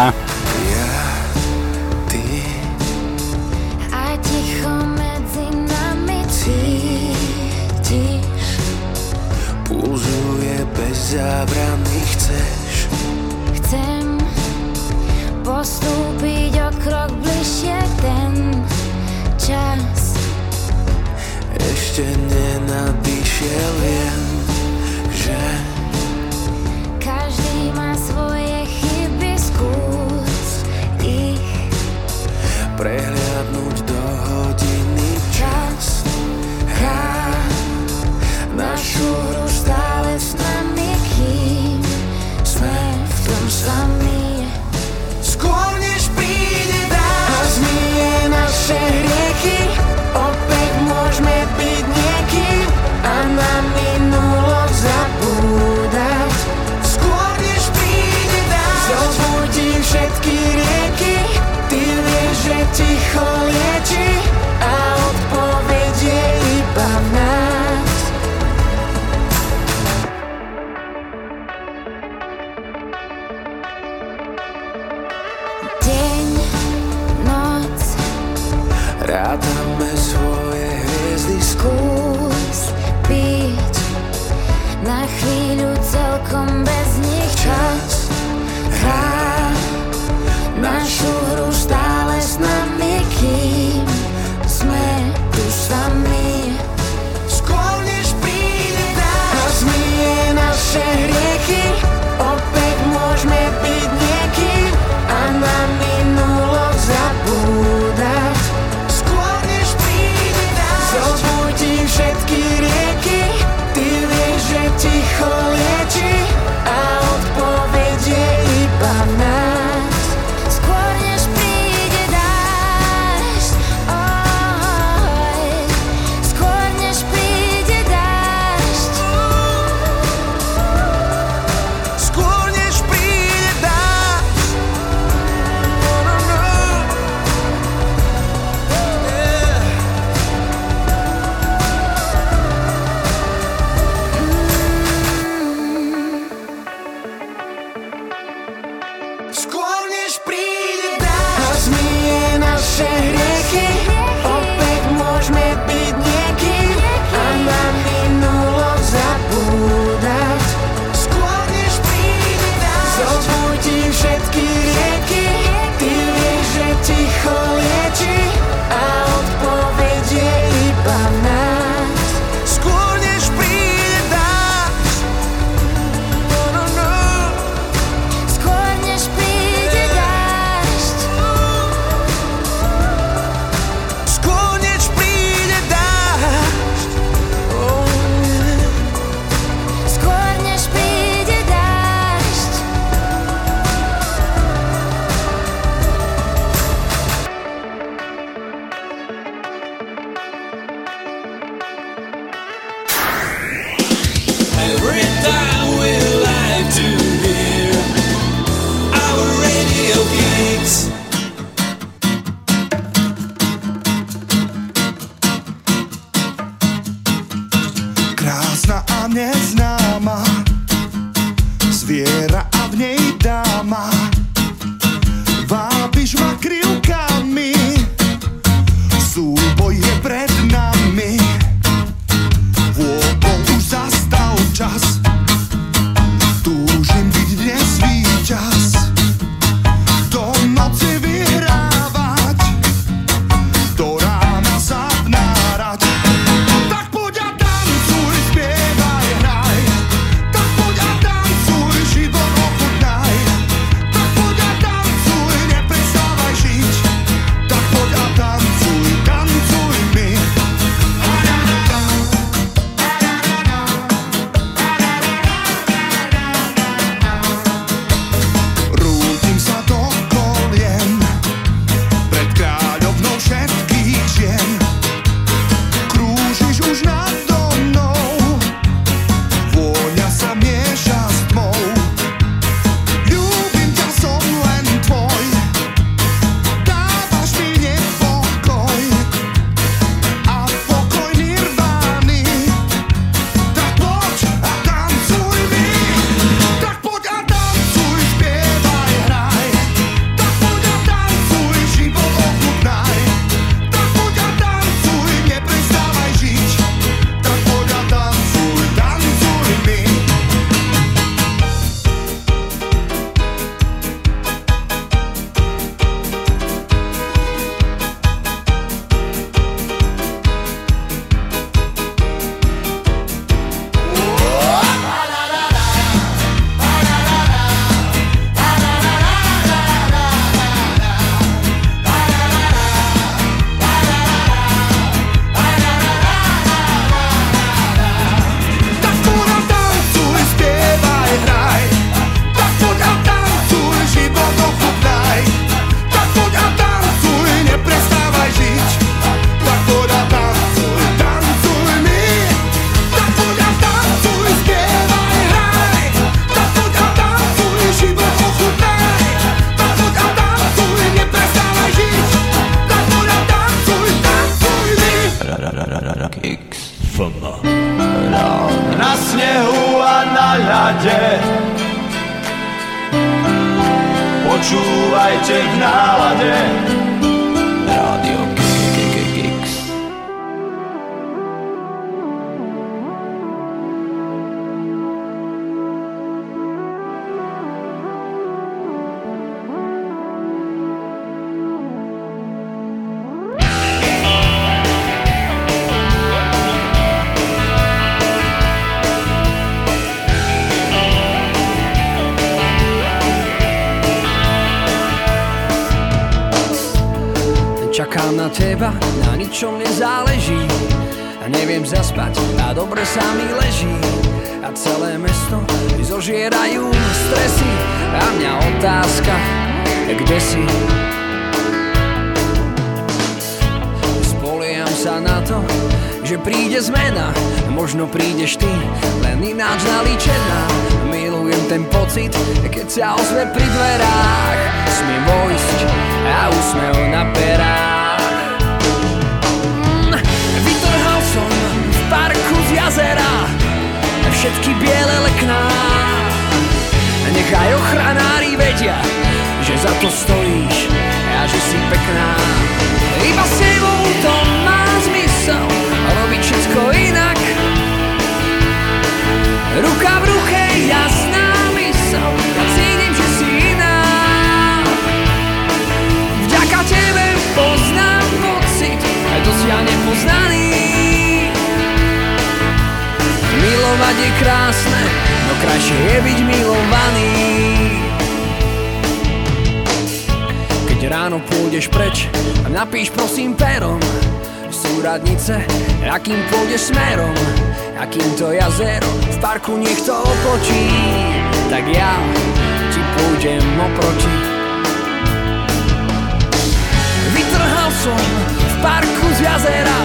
parku 498.65 499.07
z 499.13 499.21
jazera. 499.29 499.81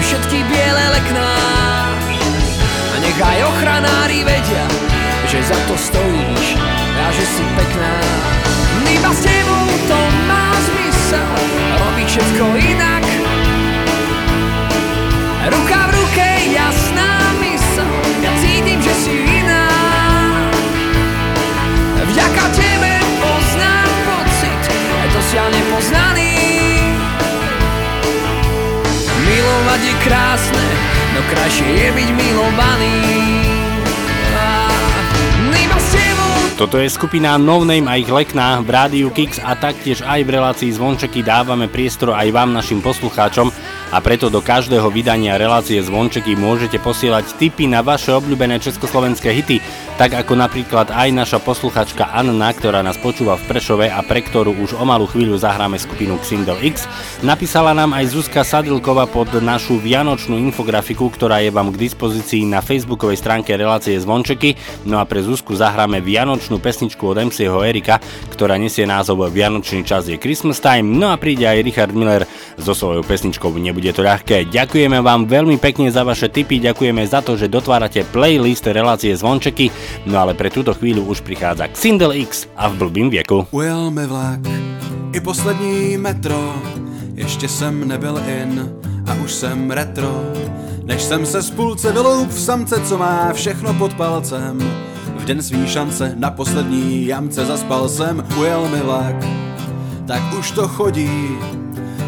Všetky 0.00 0.40
biele 0.48 0.84
lekná. 0.96 1.32
A 2.92 2.96
nechaj 3.00 3.40
ochranári 3.44 4.20
vedia 4.24 4.66
Že 5.28 5.38
za 5.48 5.58
to 5.68 5.74
stojíš 5.76 6.60
a 7.00 7.06
že 7.12 7.24
si 7.24 7.44
pekná. 7.56 7.94
Iba 8.84 9.10
s 9.10 9.20
tebou 9.26 9.66
to 9.90 10.00
má 10.30 10.54
zmysel 10.60 11.34
Robiť 11.82 12.06
všetko 12.06 12.44
inak. 12.52 13.04
Ruka 15.50 15.80
v 15.88 15.90
ruke, 15.98 16.28
jasná 16.52 17.10
mysel 17.42 17.90
Ja 18.22 18.32
cítim, 18.38 18.78
že 18.78 18.94
si 18.94 19.14
iná. 19.24 19.66
Vďaka 22.04 22.44
tebe 22.54 22.92
poznám 23.18 23.90
pocit 24.06 24.62
Dosiaľ 25.16 25.48
nepoznaný 25.50 26.43
Milovať 29.44 29.80
je 29.84 29.94
krásne 30.08 30.66
No 31.12 31.20
krajšie 31.28 31.68
je 31.68 31.88
byť 31.92 32.08
milovaný. 32.16 32.96
Toto 36.54 36.78
je 36.78 36.86
skupina 36.86 37.34
No 37.34 37.66
Name 37.66 37.90
a 37.90 37.98
ich 37.98 38.06
lekná 38.06 38.62
v 38.62 38.70
rádiu 38.70 39.10
Kix 39.10 39.42
a 39.42 39.58
taktiež 39.58 40.06
aj 40.06 40.22
v 40.22 40.32
relácii 40.38 40.70
Zvončeky 40.70 41.26
dávame 41.26 41.66
priestor 41.66 42.14
aj 42.14 42.30
vám 42.30 42.54
našim 42.54 42.78
poslucháčom. 42.78 43.50
A 43.90 43.98
preto 43.98 44.30
do 44.30 44.38
každého 44.38 44.86
vydania 44.86 45.34
relácie 45.34 45.82
Zvončeky 45.82 46.38
môžete 46.38 46.78
posielať 46.78 47.36
tipy 47.42 47.66
na 47.66 47.82
vaše 47.82 48.14
obľúbené 48.14 48.62
československé 48.62 49.34
hity, 49.34 49.58
tak 49.94 50.10
ako 50.18 50.34
napríklad 50.34 50.90
aj 50.90 51.08
naša 51.14 51.38
posluchačka 51.38 52.10
Anna, 52.10 52.50
ktorá 52.50 52.82
nás 52.82 52.98
počúva 52.98 53.38
v 53.38 53.46
Prešove 53.46 53.86
a 53.86 54.02
pre 54.02 54.26
ktorú 54.26 54.50
už 54.58 54.74
o 54.74 54.82
malú 54.82 55.06
chvíľu 55.06 55.38
zahráme 55.38 55.78
skupinu 55.78 56.18
Xindel 56.18 56.58
X. 56.66 56.90
Napísala 57.22 57.70
nám 57.70 57.94
aj 57.94 58.10
Zuzka 58.10 58.42
Sadilkova 58.42 59.06
pod 59.06 59.30
našu 59.38 59.78
vianočnú 59.78 60.34
infografiku, 60.34 61.06
ktorá 61.14 61.38
je 61.46 61.54
vám 61.54 61.70
k 61.70 61.86
dispozícii 61.86 62.42
na 62.42 62.58
facebookovej 62.58 63.22
stránke 63.22 63.54
relácie 63.54 63.94
Zvončeky. 63.94 64.58
No 64.82 64.98
a 64.98 65.06
pre 65.06 65.22
Zuzku 65.22 65.54
zahráme 65.54 66.02
vianočnú 66.02 66.58
pesničku 66.58 67.14
od 67.14 67.30
MCho 67.30 67.62
Erika, 67.62 68.02
ktorá 68.34 68.58
nesie 68.58 68.90
názov 68.90 69.30
Vianočný 69.30 69.86
čas 69.86 70.10
je 70.10 70.18
Christmas 70.18 70.58
Time. 70.58 70.98
No 70.98 71.14
a 71.14 71.16
príde 71.22 71.46
aj 71.46 71.62
Richard 71.62 71.94
Miller 71.94 72.26
so 72.58 72.74
svojou 72.74 73.06
pesničkou 73.06 73.54
Nebude 73.54 73.94
to 73.94 74.02
ľahké. 74.02 74.50
Ďakujeme 74.50 74.98
vám 74.98 75.30
veľmi 75.30 75.56
pekne 75.62 75.86
za 75.88 76.02
vaše 76.02 76.26
tipy, 76.26 76.58
ďakujeme 76.58 77.06
za 77.06 77.22
to, 77.22 77.38
že 77.38 77.46
dotvárate 77.46 78.02
playlist 78.10 78.66
relácie 78.66 79.14
Zvončeky, 79.14 79.83
no 80.06 80.18
ale 80.18 80.34
pre 80.34 80.50
túto 80.50 80.74
chvíľu 80.74 81.08
už 81.08 81.24
prichádza 81.24 81.68
Xindel 81.72 82.12
X 82.28 82.46
a 82.56 82.68
v 82.68 82.86
blbým 82.86 83.08
vieku. 83.10 83.46
Ujel 83.50 83.90
mi 83.90 84.06
vlak 84.06 84.44
i 85.14 85.20
poslední 85.20 85.96
metro, 85.96 86.54
ještě 87.14 87.48
jsem 87.48 87.88
nebyl 87.88 88.20
in 88.42 88.72
a 89.06 89.14
už 89.14 89.32
jsem 89.32 89.70
retro. 89.70 90.22
Než 90.84 91.02
jsem 91.02 91.26
se 91.26 91.42
z 91.42 91.50
půlce 91.50 91.92
vyloup 91.92 92.30
v 92.30 92.40
samce, 92.40 92.80
co 92.80 92.98
má 92.98 93.32
všechno 93.32 93.74
pod 93.74 93.94
palcem. 93.94 94.58
V 95.16 95.24
den 95.24 95.42
svý 95.42 95.66
šance 95.66 96.14
na 96.16 96.30
poslední 96.30 97.06
jamce 97.06 97.46
zaspal 97.46 97.88
jsem, 97.88 98.26
ujel 98.38 98.68
mi 98.68 98.80
vlak. 98.80 99.16
Tak 100.06 100.22
už 100.38 100.50
to 100.50 100.68
chodí, 100.68 101.28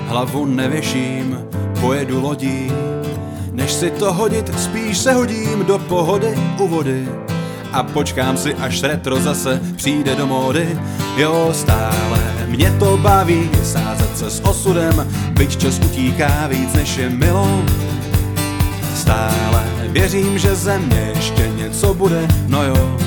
hlavu 0.07 0.47
nevěším, 0.47 1.39
pojedu 1.81 2.20
lodí. 2.20 2.72
Než 3.53 3.72
si 3.72 3.91
to 3.91 4.12
hodit, 4.12 4.61
spíš 4.61 4.99
se 4.99 5.12
hodím 5.12 5.64
do 5.66 5.79
pohody 5.79 6.35
u 6.59 6.68
vody. 6.68 7.09
A 7.73 7.83
počkám 7.83 8.37
si, 8.37 8.55
až 8.55 8.83
retro 8.83 9.21
zase 9.21 9.61
přijde 9.77 10.14
do 10.14 10.27
módy. 10.27 10.79
Jo, 11.17 11.51
stále 11.53 12.37
mě 12.47 12.71
to 12.79 12.97
baví, 12.97 13.51
sázet 13.64 14.19
se 14.19 14.31
s 14.31 14.41
osudem, 14.45 15.07
byť 15.31 15.57
čas 15.57 15.79
utíká 15.79 16.47
víc 16.47 16.73
než 16.75 16.97
je 16.97 17.11
milo. 17.11 17.62
Stále 18.95 19.64
věřím, 19.89 20.39
že 20.39 20.55
ze 20.55 20.79
mě 20.79 21.12
ještě 21.17 21.49
něco 21.57 21.95
bude, 21.95 22.29
no 22.47 22.64
jo, 22.64 22.99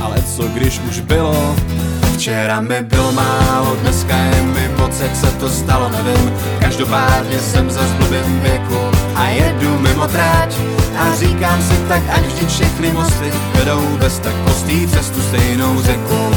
ale 0.00 0.22
co 0.36 0.42
když 0.42 0.80
už 0.90 1.00
bylo? 1.00 1.56
Včera 2.16 2.60
mi 2.60 2.82
bylo 2.82 3.12
málo, 3.12 3.76
dneska 3.82 4.16
je 4.16 4.42
mi 4.42 4.68
moc, 4.78 5.00
jak 5.00 5.16
se 5.16 5.26
to 5.26 5.50
stalo, 5.50 5.88
nevím. 5.88 6.32
Každopádně 6.60 7.38
jsem 7.38 7.70
za 7.70 7.80
blbým 7.98 8.40
věku 8.40 8.78
a 9.14 9.28
jedu 9.28 9.78
mimo 9.78 10.06
tráť. 10.06 10.54
A 10.98 11.16
říkám 11.16 11.62
si 11.62 11.76
tak, 11.88 12.02
ať 12.12 12.22
vždyť 12.22 12.48
všechny 12.48 12.92
mosty 12.92 13.32
vedou 13.54 13.96
bez 14.00 14.18
tak 14.18 14.34
postý 14.34 14.86
přes 14.86 15.10
tu 15.10 15.20
stejnou 15.22 15.82
řeku. 15.82 16.30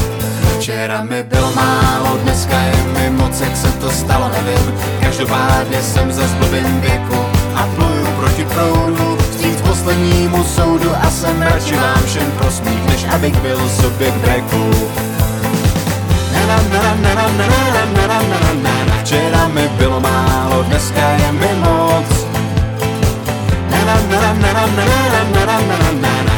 Včera 0.58 1.02
mi 1.02 1.22
bylo 1.22 1.52
málo, 1.52 2.18
dneska 2.22 2.60
je 2.60 2.76
mi 2.98 3.10
moc, 3.10 3.40
jak 3.40 3.56
se 3.56 3.72
to 3.72 3.90
stalo, 3.90 4.28
nevím. 4.28 4.74
Každopádně 5.00 5.82
jsem 5.82 6.12
za 6.12 6.22
blbým 6.38 6.80
věku 6.80 7.24
a 7.54 7.66
pluju 7.74 8.06
proti 8.20 8.44
proudu. 8.44 9.18
Vstříc 9.30 9.60
poslednímu 9.60 10.44
soudu 10.44 10.90
a 11.02 11.10
jsem 11.10 11.42
radši 11.42 11.76
vám 11.76 12.02
všem 12.06 12.30
prosmích, 12.38 12.86
než 12.88 13.04
abych 13.14 13.36
byl 13.36 13.68
sobě 13.68 14.10
k 14.10 14.14
breku. 14.14 14.70
Včera 19.10 19.48
mi 19.48 19.68
bylo 19.78 20.00
málo, 20.00 20.62
dneska 20.62 21.10
je 21.10 21.32
mi 21.32 21.48
moc. 21.60 22.26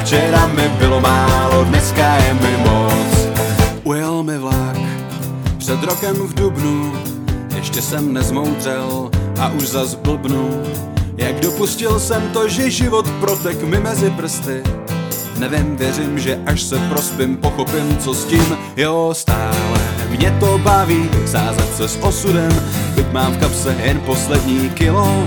Včera 0.02 0.46
mi 0.46 0.68
bylo 0.68 1.00
málo, 1.00 1.64
dneska 1.64 2.16
je 2.16 2.34
mi 2.34 2.56
moc. 2.64 3.28
Ujel 3.84 4.22
mi 4.22 4.38
vlak 4.38 4.76
před 5.58 5.82
rokem 5.82 6.16
v 6.16 6.34
Dubnu, 6.34 6.92
ještě 7.56 7.82
jsem 7.82 8.12
nezmoudřel 8.12 9.10
a 9.40 9.48
už 9.48 9.68
zas 9.68 9.94
blbnu. 9.94 10.62
Jak 11.16 11.40
dopustil 11.40 12.00
jsem 12.00 12.22
to, 12.32 12.48
že 12.48 12.70
život 12.70 13.10
protek 13.20 13.62
mi 13.62 13.80
mezi 13.80 14.10
prsty. 14.10 14.62
Nevím, 15.38 15.76
věřím, 15.76 16.18
že 16.18 16.40
až 16.46 16.62
se 16.62 16.78
prospím, 16.78 17.36
pochopím, 17.36 17.98
co 17.98 18.14
s 18.14 18.24
tím, 18.24 18.56
jo, 18.76 19.10
stále 19.12 20.01
mě 20.22 20.30
to 20.40 20.58
baví, 20.58 21.10
sázet 21.26 21.76
se 21.76 21.88
s 21.88 21.98
osudem, 22.02 22.52
byť 22.94 23.12
mám 23.12 23.32
v 23.32 23.38
kapse 23.38 23.76
jen 23.82 24.00
poslední 24.00 24.70
kilo. 24.70 25.24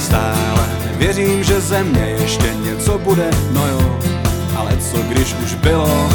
Stále 0.00 0.68
věřím, 0.98 1.44
že 1.44 1.60
ze 1.60 1.82
mě 1.82 2.16
ještě 2.20 2.54
něco 2.54 2.98
bude, 2.98 3.30
no 3.50 3.66
jo, 3.66 3.98
ale 4.56 4.76
co 4.76 4.98
když 5.02 5.34
už 5.44 5.54
bylo? 5.54 6.10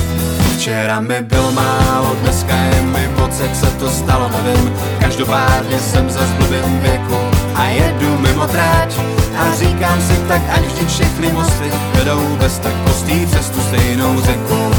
Včera 0.56 1.00
mi 1.00 1.22
bylo 1.22 1.52
málo, 1.52 2.16
dneska 2.22 2.56
je 2.56 2.82
mi 2.82 3.10
moc, 3.20 3.40
jak 3.40 3.56
se 3.56 3.66
to 3.66 3.90
stalo, 3.90 4.30
nevím 4.30 4.74
Každopádně 5.00 5.80
jsem 5.80 6.10
za 6.10 6.22
blbým 6.38 6.80
věku 6.80 7.18
a 7.56 7.66
jedu 7.66 8.18
mimo 8.18 8.48
tráť 8.48 9.00
A 9.38 9.56
říkám 9.56 10.02
si 10.02 10.14
tak, 10.28 10.42
ať 10.50 10.62
vždy 10.62 10.86
všechny 10.86 11.32
mosty 11.32 11.72
vedou 11.96 12.36
bez 12.40 12.60
tak 12.60 12.74
prostý 12.74 13.26
přes 13.26 13.50
tu 13.50 13.62
stejnou 13.62 14.22
řeku 14.22 14.72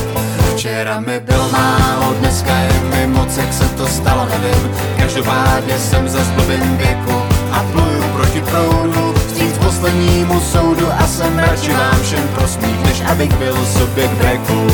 Včera 0.52 1.00
mi 1.00 1.20
bylo 1.20 1.48
málo, 1.48 2.14
dneska 2.18 2.56
je 2.56 2.80
mi 2.80 3.06
moc, 3.06 3.36
jak 3.36 3.52
se 3.52 3.68
to 3.68 3.86
stalo, 3.86 4.26
nevím. 4.26 4.70
Každopádně 4.98 5.78
jsem 5.78 6.08
za 6.08 6.18
blbým 6.34 6.76
věku 6.76 7.22
a 7.52 7.64
pluju 7.72 8.02
proti 8.16 8.40
proudu. 8.40 9.14
Vstříc 9.14 9.58
poslednímu 9.58 10.40
soudu 10.40 10.86
a 10.98 11.06
jsem 11.06 11.38
radši 11.38 11.72
vám 11.72 12.00
všem 12.02 12.28
pro 12.34 12.48
smích, 12.48 12.84
než 12.84 13.00
abych 13.00 13.34
byl 13.36 13.66
sobě 13.66 14.08
k 14.08 14.10
breku. 14.10 14.66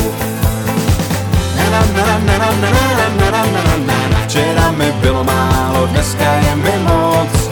Včera 4.27 4.71
mi 4.71 4.91
bylo 5.01 5.23
málo, 5.23 5.87
dneska 5.87 6.33
je 6.33 6.55
mi 6.55 6.73
moc. 6.83 7.49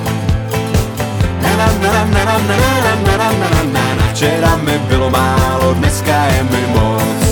Včera 4.13 4.55
mi 4.55 4.79
bylo 4.79 5.09
málo, 5.09 5.73
dneska 5.73 6.23
je 6.25 6.43
mi 6.43 6.67
moc 6.75 7.26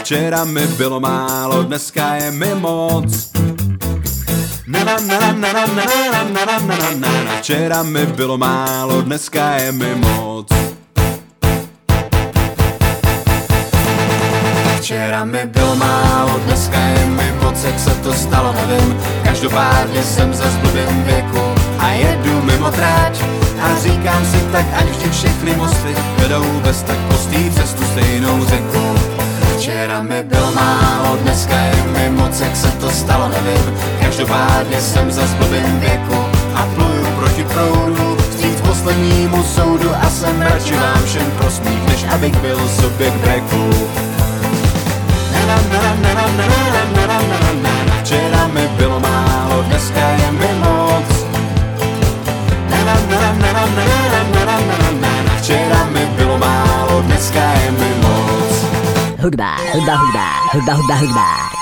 Včera 0.00 0.44
mi 0.44 0.66
bylo 0.66 1.00
málo, 1.00 1.62
dneska 1.62 2.14
je 2.14 2.30
mi 2.30 2.54
moc. 2.54 3.30
Včera 7.38 7.82
mi 7.82 8.06
bylo 8.06 8.38
málo, 8.38 9.02
dneska 9.02 9.50
je 9.50 9.72
mi 9.72 9.94
moc. 9.94 10.46
Včera 14.80 15.24
mi 15.24 15.46
bylo 15.46 15.76
málo, 15.76 16.40
dneska 16.46 16.78
je 16.78 17.06
mi 17.06 17.32
moc, 17.42 17.64
jak 17.64 17.78
se 17.78 17.94
to 17.94 18.12
stalo, 18.12 18.52
nevím. 18.52 18.96
Každopádně 19.24 20.02
jsem 20.02 20.34
za 20.34 20.44
blbým 20.60 21.04
věku 21.04 21.54
a 21.78 21.88
jedu 21.90 22.42
mimo 22.42 22.70
tráť 22.70 23.37
A 23.62 23.80
říkám 23.82 24.24
si 24.24 24.40
tak, 24.52 24.66
ať 24.76 24.86
vždy 24.86 25.10
všechny 25.10 25.56
mosty 25.56 25.94
vedou 26.18 26.44
bez 26.62 26.82
tak 26.82 26.96
prostý 26.96 27.50
přes 27.50 27.74
tu 27.74 27.84
stejnou 27.84 28.44
řeku 28.44 28.94
Včera 29.56 30.02
mi 30.02 30.22
bylo 30.22 30.52
málo, 30.52 31.16
dneska 31.22 31.56
je 31.56 31.82
mi 31.82 32.10
moc, 32.10 32.40
jak 32.40 32.56
se 32.56 32.70
to 32.70 32.90
stalo, 32.90 33.28
nevím 33.28 33.78
Každopádně 34.00 34.80
jsem 34.80 35.10
za 35.10 35.22
blbým 35.38 35.80
věku 35.80 36.24
a 36.54 36.66
pluju 36.74 37.06
proti 37.18 37.44
proudu 37.44 38.16
Vstříc 38.30 38.60
poslednímu 38.60 39.42
soudu 39.42 39.90
a 40.02 40.10
jsem 40.10 40.42
radši 40.42 40.74
vám 40.74 41.02
všem 41.04 41.30
pro 41.38 41.50
smích, 41.50 41.88
než 41.88 42.04
abych 42.14 42.36
byl 42.36 42.68
sobě 42.68 43.10
k 43.10 43.14
breku 43.14 43.70
Včera 48.00 48.46
mi 48.46 48.68
bylo 48.76 49.00
málo, 49.00 49.62
dneska 49.62 50.08
je 50.08 50.32
mi 50.32 50.58
moc 50.58 50.77
Včera 55.38 55.84
mi 55.84 56.06
bylo 56.16 56.38
málo, 56.38 57.02
dneska 57.02 57.40
je 57.40 57.70
Hudba, 59.22 59.56
hudba, 59.72 59.94
hudba, 59.96 60.26
hudba, 60.52 60.72
hudba, 60.74 60.94
hudba. 60.94 61.57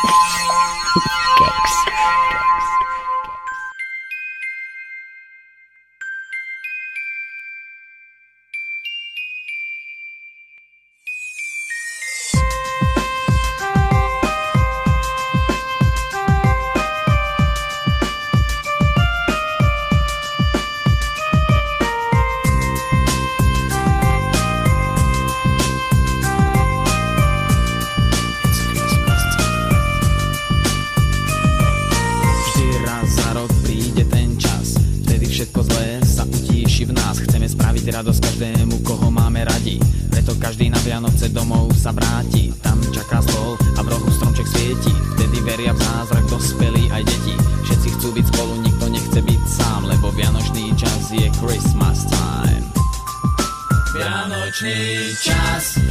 Domov 41.36 41.68
sa 41.76 41.92
vráti. 41.92 42.48
Tam 42.64 42.80
čaká 42.88 43.20
stôl 43.20 43.60
a 43.76 43.80
v 43.84 43.92
rohu 43.92 44.08
stromček 44.08 44.48
svieti. 44.48 44.88
Vtedy 45.20 45.44
veria 45.44 45.76
v 45.76 45.80
zázrak 45.84 46.24
dospelí 46.32 46.88
aj 46.88 47.04
deti. 47.04 47.36
Všetci 47.68 47.88
chcú 48.00 48.08
byť 48.16 48.26
spolu, 48.32 48.52
nikto 48.64 48.84
nechce 48.88 49.20
byť 49.20 49.42
sám 49.44 49.84
Lebo 49.84 50.08
Vianočný 50.16 50.72
čas 50.80 51.12
je 51.12 51.28
Christmas 51.36 52.08
time. 52.08 52.64
Vianočný 53.92 55.12
čas 55.20 55.85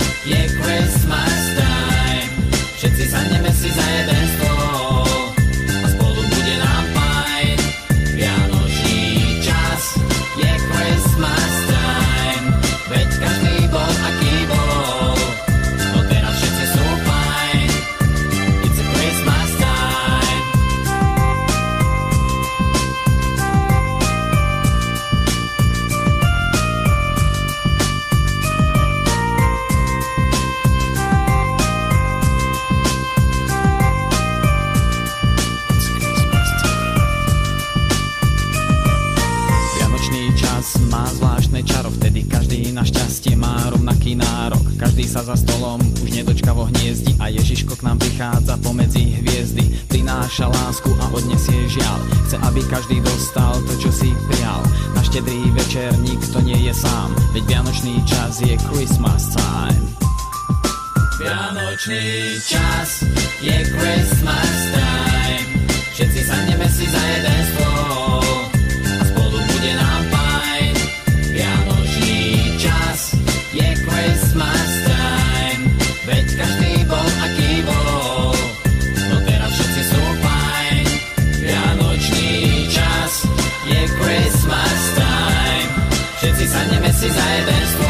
sadneme 87.09 87.65
si 87.65 87.77
za 87.77 87.84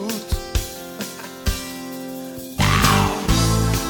súd. 0.00 0.24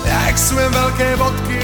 Jak 0.04 0.34
sú 0.38 0.58
jen 0.58 0.72
veľké 0.74 1.08
bodky 1.18 1.62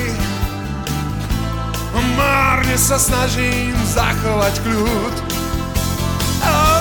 Márne 2.17 2.81
sa 2.81 2.97
snažím 2.97 3.77
zachovať 3.93 4.55
kľud 4.65 5.15
oh, 6.41 6.81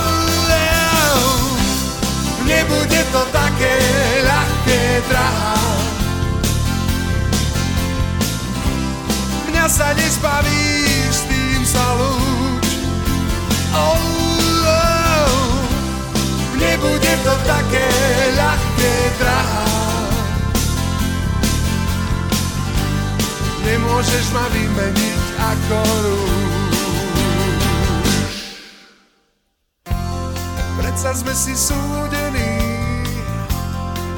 oh. 1.11 1.43
Nebude 2.47 3.01
to 3.11 3.21
také 3.35 3.75
ľahké, 4.23 4.81
drahá 5.11 5.59
Mňa 9.51 9.65
sa 9.67 9.91
nezbavíš, 9.91 10.94
Nebude 16.85 17.13
to 17.25 17.33
také 17.49 17.89
ľahké, 18.37 18.93
drahá 19.17 19.65
Nemôžeš 23.65 24.25
ma 24.29 24.45
vymeniť 24.53 25.21
ako 25.41 25.77
rúž. 26.05 26.45
Predsa 30.77 31.17
sme 31.17 31.33
si 31.33 31.57
súdení, 31.57 32.61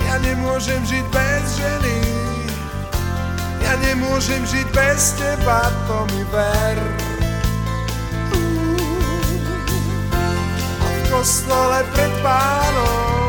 ja 0.03 0.19
nemôžem 0.19 0.83
žiť 0.83 1.05
bez 1.07 1.43
ženy. 1.55 1.99
Ja 3.63 3.79
nemôžem 3.79 4.43
žiť 4.43 4.67
bez 4.75 5.15
teba, 5.15 5.71
to 5.87 6.03
mi 6.11 6.27
ver. 6.35 7.06
Kostole 11.27 11.83
pred 11.91 12.07
pánom 12.23 13.27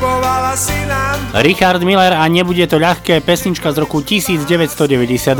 sľubovala 0.00 0.56
si 0.56 0.72
nám 0.88 1.20
Richard 1.44 1.84
Miller 1.84 2.16
a 2.16 2.24
nebude 2.26 2.64
to 2.66 2.80
ľahké, 2.80 3.20
pesnička 3.20 3.70
z 3.70 3.84
roku 3.84 4.02
1992. 4.02 5.38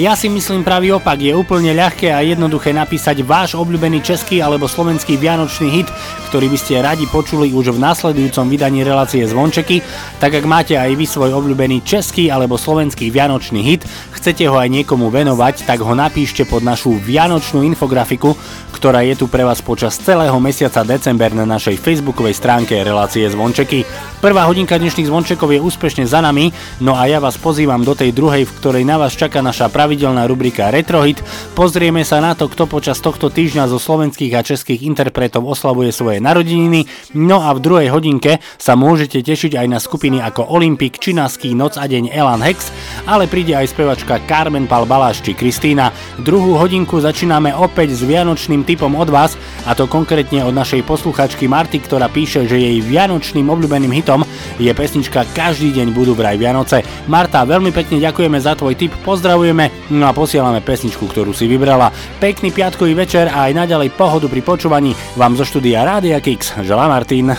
Ja 0.00 0.16
si 0.18 0.26
myslím 0.32 0.66
pravý 0.66 0.96
opak, 0.96 1.20
je 1.20 1.30
úplne 1.30 1.76
ľahké 1.76 2.10
a 2.10 2.24
jednoduché 2.26 2.74
napísať 2.74 3.22
váš 3.22 3.54
obľúbený 3.54 4.02
český 4.02 4.40
alebo 4.42 4.66
slovenský 4.66 5.14
vianočný 5.20 5.68
hit, 5.70 5.88
ktorý 6.32 6.50
by 6.50 6.58
ste 6.58 6.82
radi 6.82 7.06
počuli 7.06 7.54
už 7.54 7.76
v 7.76 7.84
následujúcom 7.84 8.50
vydaní 8.50 8.82
relácie 8.82 9.22
Zvončeky, 9.28 9.84
tak 10.18 10.34
ak 10.34 10.44
máte 10.48 10.74
aj 10.74 10.90
vy 10.96 11.06
svoj 11.06 11.38
obľúbený 11.38 11.86
český 11.86 12.34
alebo 12.34 12.58
slovenský 12.58 13.12
vianočný 13.14 13.62
hit, 13.62 13.86
chcete 14.16 14.42
ho 14.50 14.58
aj 14.58 14.72
niekomu 14.74 15.06
venovať, 15.12 15.70
tak 15.70 15.86
ho 15.86 15.94
napíšte 15.94 16.48
pod 16.50 16.66
našu 16.66 16.98
vianočnú 16.98 17.62
infografiku, 17.62 18.34
ktorá 18.74 19.06
je 19.06 19.14
tu 19.14 19.30
pre 19.30 19.46
vás 19.46 19.62
počas 19.62 19.94
celého 20.02 20.34
mesiaca 20.42 20.82
december 20.82 21.30
na 21.30 21.46
našej 21.46 21.78
facebookovej 21.78 22.34
stránke 22.34 22.74
relácie 22.82 23.22
Zvončeky. 23.30 23.97
Prvá 24.18 24.50
hodinka 24.50 24.74
dnešných 24.74 25.06
zvončekov 25.06 25.54
je 25.54 25.62
úspešne 25.62 26.02
za 26.02 26.18
nami, 26.18 26.50
no 26.82 26.98
a 26.98 27.06
ja 27.06 27.22
vás 27.22 27.38
pozývam 27.38 27.86
do 27.86 27.94
tej 27.94 28.10
druhej, 28.10 28.50
v 28.50 28.54
ktorej 28.58 28.82
na 28.82 28.98
vás 28.98 29.14
čaká 29.14 29.38
naša 29.38 29.70
pravidelná 29.70 30.26
rubrika 30.26 30.74
Retrohit. 30.74 31.22
Pozrieme 31.54 32.02
sa 32.02 32.18
na 32.18 32.34
to, 32.34 32.50
kto 32.50 32.66
počas 32.66 32.98
tohto 32.98 33.30
týždňa 33.30 33.70
zo 33.70 33.78
slovenských 33.78 34.34
a 34.34 34.42
českých 34.42 34.82
interpretov 34.90 35.46
oslavuje 35.46 35.94
svoje 35.94 36.18
narodeniny, 36.18 36.90
no 37.14 37.46
a 37.46 37.54
v 37.54 37.62
druhej 37.62 37.88
hodinke 37.94 38.42
sa 38.58 38.74
môžete 38.74 39.22
tešiť 39.22 39.54
aj 39.54 39.66
na 39.70 39.78
skupiny 39.78 40.18
ako 40.18 40.50
Olympik, 40.50 40.98
Činaský, 40.98 41.54
Noc 41.54 41.78
a 41.78 41.86
deň 41.86 42.10
Elan 42.10 42.42
Hex, 42.42 42.74
ale 43.06 43.30
príde 43.30 43.54
aj 43.54 43.70
spevačka 43.70 44.18
Carmen 44.26 44.66
Pal 44.66 44.82
Baláš 44.82 45.22
či 45.22 45.38
Kristína. 45.38 45.94
Druhú 46.18 46.58
hodinku 46.58 46.98
začíname 46.98 47.54
opäť 47.54 47.94
s 47.94 48.02
vianočným 48.02 48.66
typom 48.66 48.98
od 48.98 49.14
vás, 49.14 49.38
a 49.62 49.78
to 49.78 49.86
konkrétne 49.86 50.42
od 50.42 50.58
našej 50.58 50.82
posluchačky 50.82 51.46
Marty, 51.46 51.78
ktorá 51.78 52.10
píše, 52.10 52.50
že 52.50 52.58
jej 52.58 52.82
vianočným 52.82 53.46
obľúbeným 53.46 53.87
veľkým 53.88 53.96
hitom 53.96 54.20
je 54.60 54.68
pesnička 54.76 55.24
Každý 55.32 55.72
deň 55.72 55.96
budú 55.96 56.12
vraj 56.12 56.36
Vianoce. 56.36 56.84
Marta, 57.08 57.48
veľmi 57.48 57.72
pekne 57.72 58.02
ďakujeme 58.02 58.36
za 58.36 58.52
tvoj 58.52 58.76
tip, 58.76 58.92
pozdravujeme 59.00 59.88
no 59.96 60.04
a 60.04 60.12
posielame 60.12 60.60
pesničku, 60.60 61.08
ktorú 61.08 61.32
si 61.32 61.48
vybrala. 61.48 61.88
Pekný 62.20 62.52
piatkový 62.52 62.92
večer 62.92 63.32
a 63.32 63.48
aj 63.48 63.64
naďalej 63.64 63.96
pohodu 63.96 64.28
pri 64.28 64.44
počúvaní 64.44 64.92
vám 65.16 65.38
zo 65.40 65.48
štúdia 65.48 65.88
Rádia 65.88 66.20
Kix. 66.20 66.52
Želá 66.60 66.90
Martin. 66.90 67.32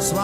S 0.00 0.16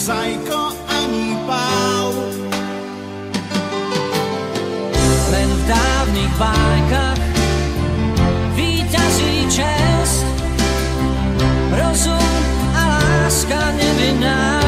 Sajko 0.00 0.72
ani 0.88 1.36
Pál. 1.44 2.12
Len 5.28 5.48
v 5.52 5.62
dávnych 5.68 6.32
bájkach 6.40 7.20
víťazí 8.56 9.44
čest, 9.52 10.24
rozum 11.76 12.32
a 12.72 12.96
láska 12.96 13.60
nevinná. 13.76 14.59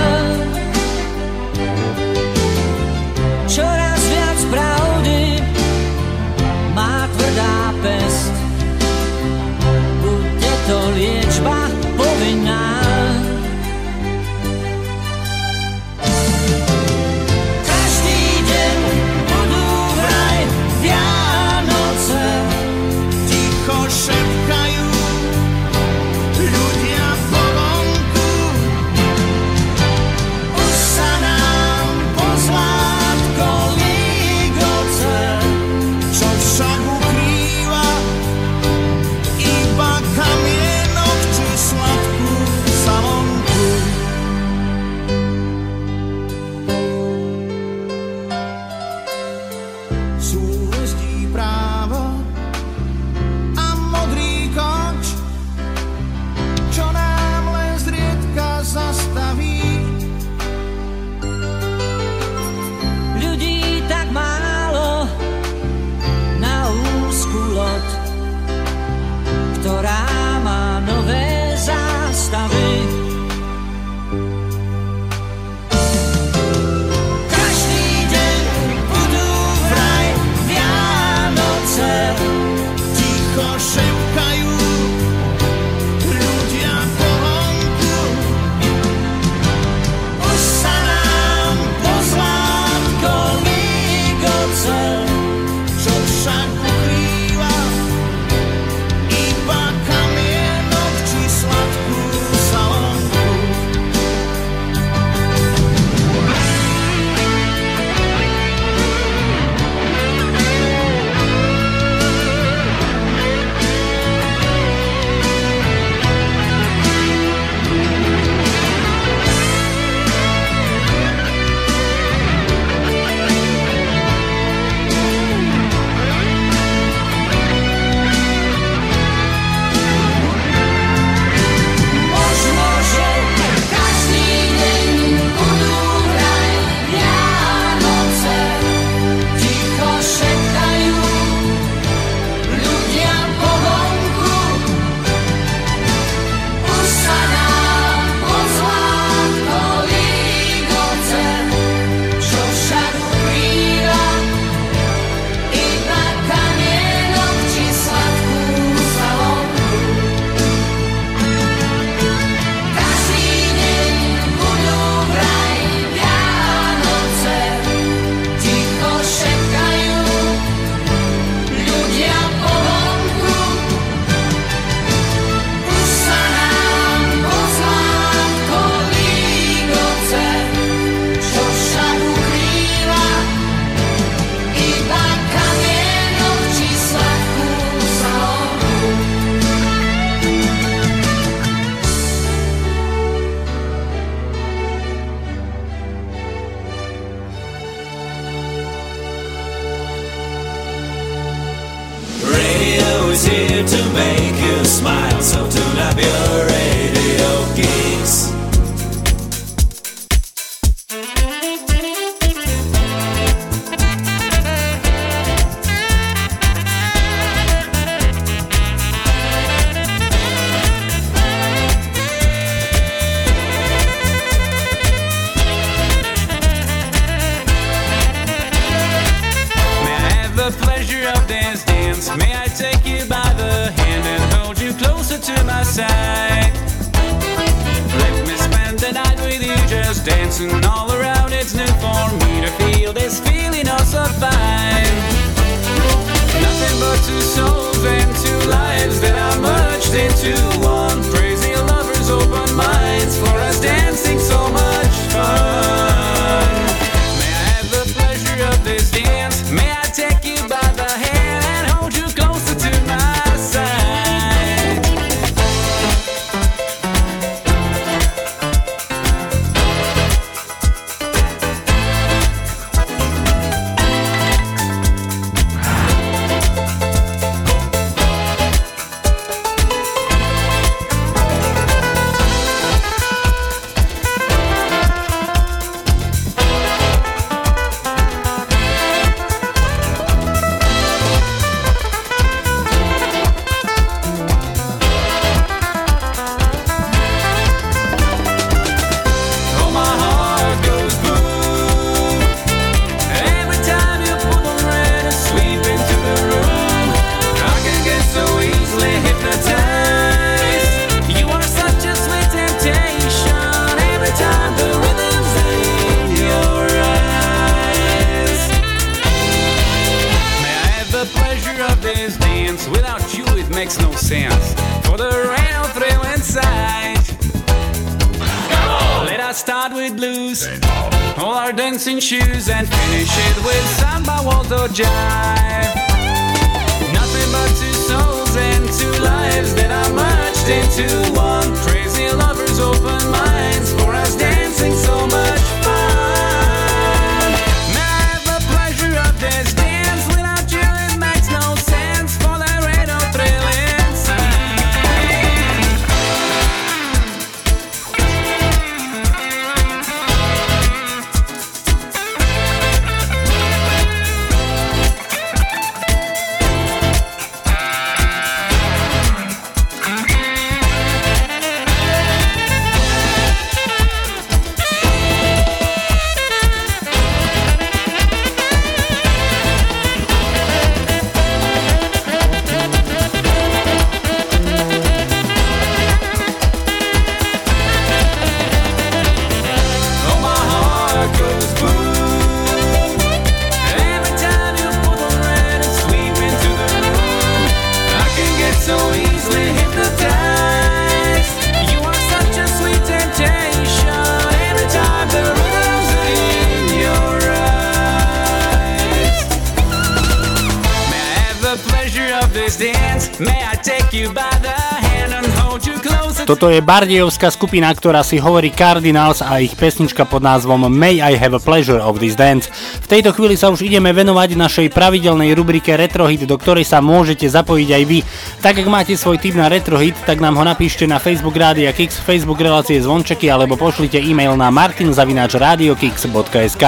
to 416.42 416.50
je 416.50 416.58
Bardejovská 416.58 417.30
skupina, 417.30 417.70
ktorá 417.70 418.02
si 418.02 418.18
hovorí 418.18 418.50
Cardinals 418.50 419.22
a 419.22 419.38
ich 419.38 419.54
pesnička 419.54 420.02
pod 420.02 420.26
názvom 420.26 420.66
May 420.66 420.98
I 420.98 421.14
Have 421.14 421.38
a 421.38 421.42
Pleasure 421.42 421.78
of 421.78 422.02
This 422.02 422.18
Dance. 422.18 422.50
V 422.82 422.90
tejto 422.90 423.14
chvíli 423.14 423.38
sa 423.38 423.54
už 423.54 423.62
ideme 423.62 423.94
venovať 423.94 424.34
našej 424.34 424.74
pravidelnej 424.74 425.38
rubrike 425.38 425.70
Retrohit, 425.78 426.26
do 426.26 426.34
ktorej 426.34 426.66
sa 426.66 426.82
môžete 426.82 427.30
zapojiť 427.30 427.68
aj 427.70 427.82
vy. 427.86 428.02
Tak 428.42 428.58
ak 428.58 428.66
máte 428.66 428.98
svoj 428.98 429.22
tip 429.22 429.38
na 429.38 429.46
Retrohit, 429.46 429.94
tak 430.02 430.18
nám 430.18 430.34
ho 430.34 430.42
napíšte 430.42 430.82
na 430.82 430.98
Facebook 430.98 431.38
Rádia 431.38 431.70
Kix, 431.70 432.02
Facebook 432.02 432.42
relácie 432.42 432.82
Zvončeky 432.82 433.30
alebo 433.30 433.54
pošlite 433.54 434.02
e-mail 434.02 434.34
na 434.34 434.50
martinzavináčradiokix.sk 434.50 436.64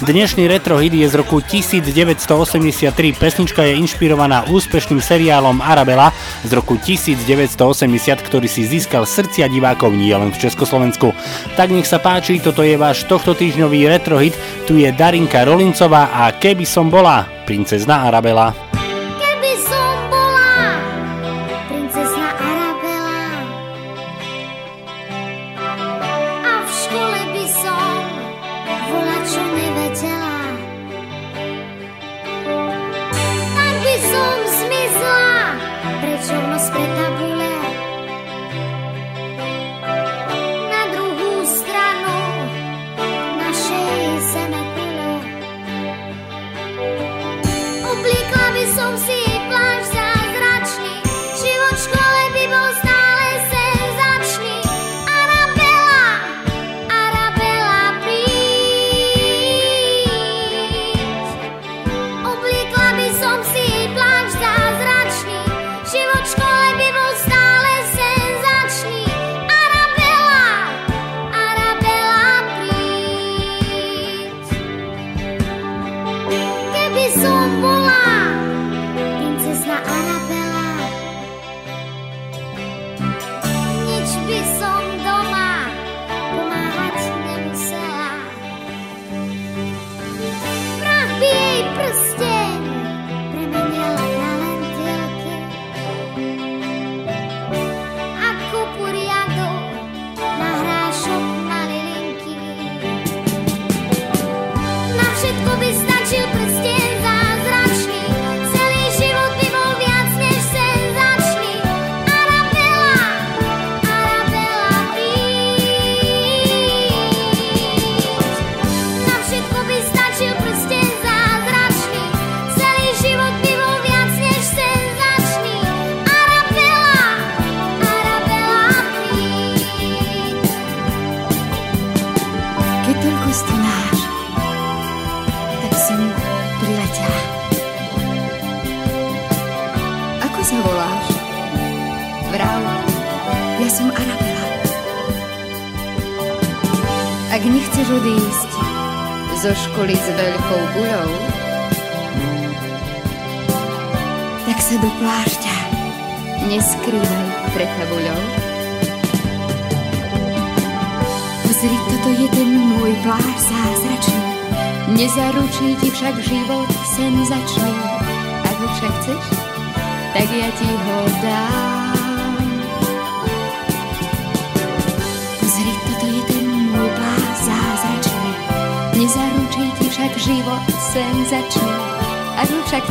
Dnešný 0.00 0.48
Retrohit 0.48 0.96
je 0.96 1.04
z 1.04 1.14
roku 1.20 1.44
1983, 1.44 2.88
pesnička 3.20 3.68
je 3.68 3.84
inšpirovaná 3.84 4.48
úspešným 4.48 5.04
seriálom 5.04 5.60
Arabela, 5.60 6.08
z 6.44 6.50
roku 6.56 6.80
1980, 6.80 7.58
ktorý 8.22 8.48
si 8.48 8.64
získal 8.64 9.04
srdcia 9.04 9.50
divákov 9.50 9.92
nie 9.92 10.14
len 10.14 10.32
v 10.32 10.40
Československu. 10.40 11.12
Tak 11.58 11.68
nech 11.74 11.88
sa 11.88 12.00
páči, 12.00 12.40
toto 12.40 12.64
je 12.64 12.78
váš 12.78 13.04
tohto 13.04 13.36
týždňový 13.36 13.90
retrohit, 13.90 14.38
tu 14.64 14.78
je 14.80 14.88
Darinka 14.94 15.44
Rolincová 15.44 16.14
a 16.14 16.32
Keby 16.32 16.64
som 16.64 16.88
bola, 16.88 17.28
princezna 17.44 18.08
Arabela. 18.08 18.69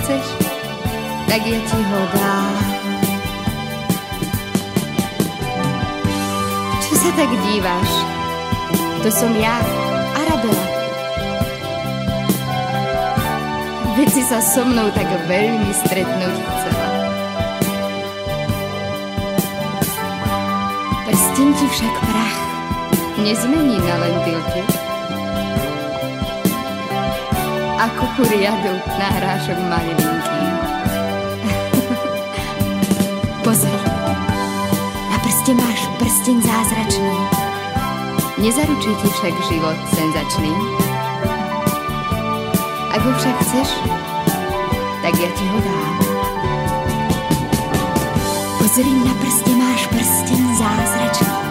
Chceš, 0.09 0.25
tak 1.29 1.45
ja 1.45 1.59
ti 1.69 1.79
ho 1.85 2.01
dám. 2.17 2.53
Čo 6.81 6.93
sa 6.97 7.09
tak 7.13 7.29
díváš? 7.45 7.91
To 9.05 9.09
som 9.13 9.37
ja, 9.37 9.61
Arabela. 10.17 10.65
Veď 13.93 14.09
si 14.09 14.23
sa 14.25 14.41
so 14.41 14.65
mnou 14.65 14.89
tak 14.97 15.05
veľmi 15.29 15.69
stretnúť 15.77 16.37
chcela. 16.41 16.89
Prsten 21.05 21.49
ti 21.53 21.65
však 21.69 21.93
prach 22.09 22.37
nezmení 23.21 23.77
na 23.77 23.95
lentilky. 24.01 24.88
Ako 27.79 28.11
kuriadu 28.19 28.75
na 28.99 29.07
hrášok 29.07 29.55
malilinký. 29.71 30.41
Pozri, 33.47 33.79
na 35.07 35.17
prste 35.23 35.55
máš 35.55 35.87
prsteň 35.95 36.43
zázračný. 36.43 37.15
Nezaručí 38.43 38.91
ti 38.99 39.07
však 39.07 39.35
život 39.47 39.79
senzačný. 39.95 40.51
Ak 42.91 42.99
ho 42.99 43.11
však 43.15 43.35
chceš, 43.47 43.69
tak 44.99 45.15
ja 45.15 45.31
ti 45.31 45.45
ho 45.47 45.59
dám. 45.63 45.95
Pozri, 48.59 48.91
na 49.07 49.13
prste 49.23 49.55
máš 49.55 49.87
prsteň 49.87 50.41
zázračný. 50.59 51.48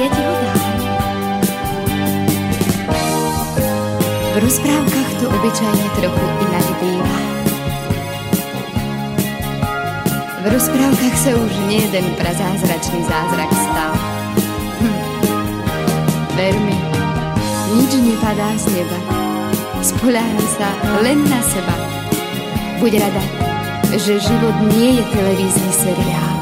Ja 0.00 0.08
ti 0.08 0.22
ho 0.24 0.34
dám. 0.40 0.60
V 4.30 4.36
rozprávkach 4.40 5.10
to 5.20 5.24
obyčajne 5.28 5.88
trochu 6.00 6.26
inak 6.48 6.66
býva. 6.80 7.18
V 10.40 10.46
rozprávkach 10.48 11.16
sa 11.20 11.36
už 11.36 11.52
nie 11.68 11.84
jeden 11.84 12.16
prazázračný 12.16 13.04
zázrak 13.04 13.50
stal. 13.52 13.92
Hm. 14.80 15.00
Ver 16.32 16.56
mi, 16.64 16.78
nič 17.76 17.92
nepadá 18.00 18.56
z 18.56 18.72
neba. 18.72 18.98
Spoľahnaj 19.84 20.48
sa 20.56 20.68
len 21.04 21.28
na 21.28 21.40
seba. 21.44 21.76
Buď 22.80 23.04
rada, 23.04 23.24
že 24.00 24.16
život 24.16 24.56
nie 24.72 24.96
je 24.96 25.04
televízny 25.12 25.72
seriál. 25.76 26.39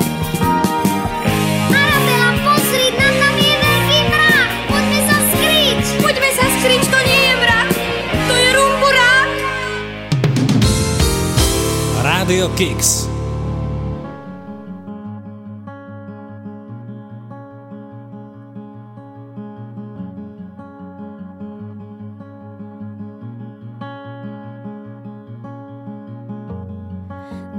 Rádio 12.28 12.52
Kix. 12.60 13.08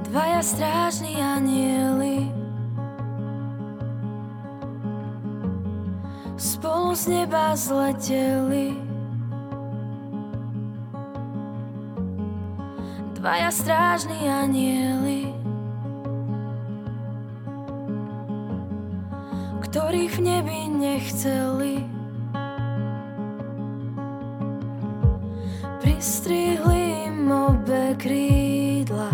Dvaja 0.05 0.45
strážni 0.45 1.17
anieli 1.17 2.29
Spolu 6.37 6.93
z 6.93 7.09
neba 7.09 7.57
zleteli 7.57 8.88
Dvaja 13.19 13.51
strážni 13.51 14.31
anieli 14.31 15.35
Ktorých 19.69 20.17
v 20.17 20.21
nebi 20.25 20.59
nechceli. 20.65 21.85
Pristrihli 25.77 27.05
im 27.05 27.29
obe 27.29 27.93
krídla. 28.01 29.13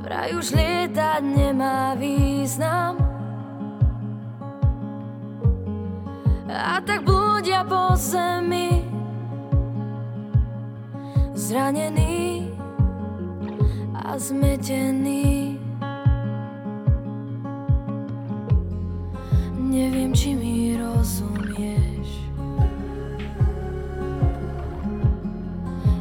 Vraj 0.00 0.32
už 0.32 0.56
lietať 0.56 1.22
nemá 1.28 1.92
význam. 2.00 2.96
A 6.48 6.80
tak 6.80 7.04
blúdia 7.04 7.68
po 7.68 7.92
zemi 8.00 8.73
Zranený 11.54 12.50
a 13.94 14.18
zmetený. 14.18 15.54
Neviem, 19.62 20.10
či 20.10 20.34
mi 20.34 20.74
rozumieš. 20.74 22.26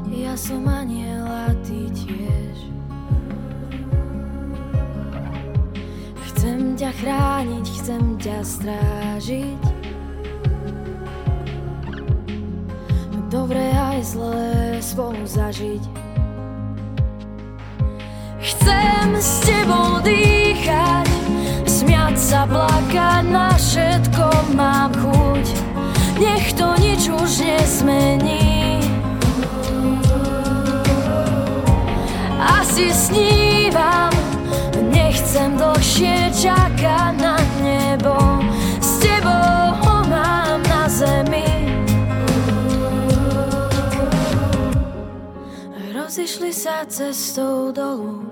Ja 0.09 0.33
som 0.33 0.65
aniel 0.65 1.21
a 1.21 1.53
ty 1.61 1.85
tiež. 2.01 2.57
Chcem 6.33 6.73
ťa 6.73 6.89
chrániť, 6.97 7.65
chcem 7.77 8.03
ťa 8.17 8.37
strážiť. 8.41 9.63
Dobré 13.29 13.69
aj 13.69 14.17
zlé 14.17 14.72
spolu 14.93 15.25
zažiť. 15.25 15.81
Chcem 18.37 19.07
s 19.17 19.41
tebou 19.41 19.97
dýchať 20.05 21.09
Smiať 21.65 22.15
sa, 22.21 22.45
plakať, 22.45 23.23
na 23.25 23.49
všetko 23.57 24.53
mám 24.53 24.93
chuť. 24.93 25.45
Nech 26.21 26.53
to 26.53 26.77
nič 26.77 27.09
už 27.09 27.31
nesmení 27.41 28.85
Asi 32.37 32.93
snívam 32.93 34.13
Nechcem 34.93 35.57
dlhšie 35.57 36.29
čakať 36.37 37.13
na 37.17 37.41
nebo 37.65 38.32
Rozišli 46.13 46.53
sa 46.53 46.85
cestou 46.85 47.73
dolu. 47.73 48.29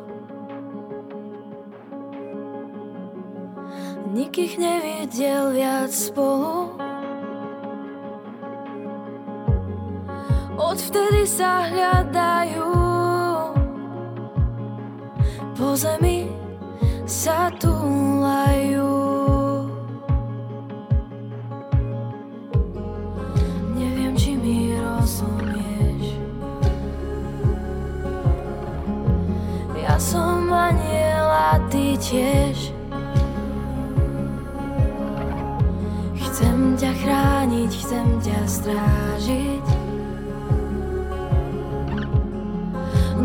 Nik 4.13 4.37
ich 4.37 4.53
nevidel 4.61 5.49
viac 5.57 5.89
spolu. 5.89 6.77
Odvtedy 10.61 11.25
sa 11.25 11.65
hľadajú. 11.73 12.69
Po 15.57 15.73
zemi 15.73 16.29
sa 17.09 17.49
túlajú 17.57 19.10
tiež. 32.01 32.73
Chcem 36.17 36.57
ťa 36.81 36.91
chrániť, 36.97 37.71
chcem 37.71 38.07
ťa 38.25 38.39
strážiť. 38.49 39.65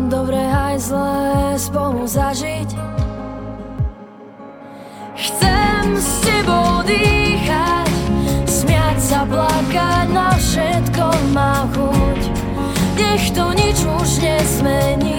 Dobre 0.07 0.39
aj 0.39 0.75
zlé 0.77 1.57
spolu 1.57 2.05
zažiť. 2.05 2.69
Chcem 5.17 5.85
s 5.97 6.09
tebou 6.21 6.85
dýchať 6.85 7.91
Smiať 8.47 8.97
sa, 9.01 9.21
plakať, 9.27 10.07
na 10.13 10.31
všetko 10.37 11.05
mám 11.35 11.67
chuť. 11.75 12.21
Nech 12.95 13.25
to 13.33 13.51
nič 13.57 13.77
už 13.83 14.09
nezmení. 14.23 15.16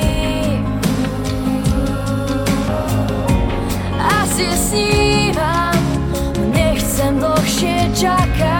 snívam 4.69 5.81
Nechcem 6.53 7.17
dlhšie 7.17 7.89
čakať. 7.97 8.58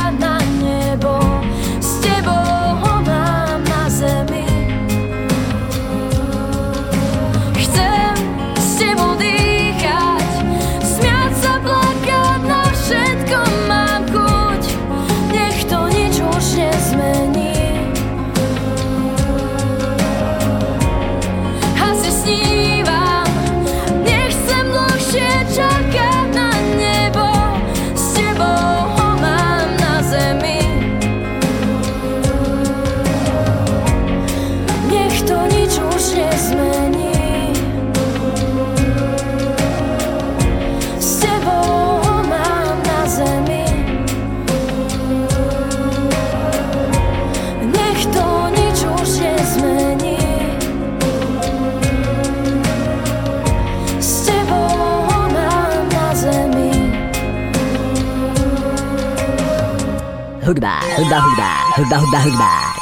흑다 60.49 60.81
흑다 60.81 61.21
흑다 61.21 61.45
흑다 61.77 61.99
흑다 61.99 62.19
흑다. 62.21 62.78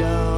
show. 0.00 0.29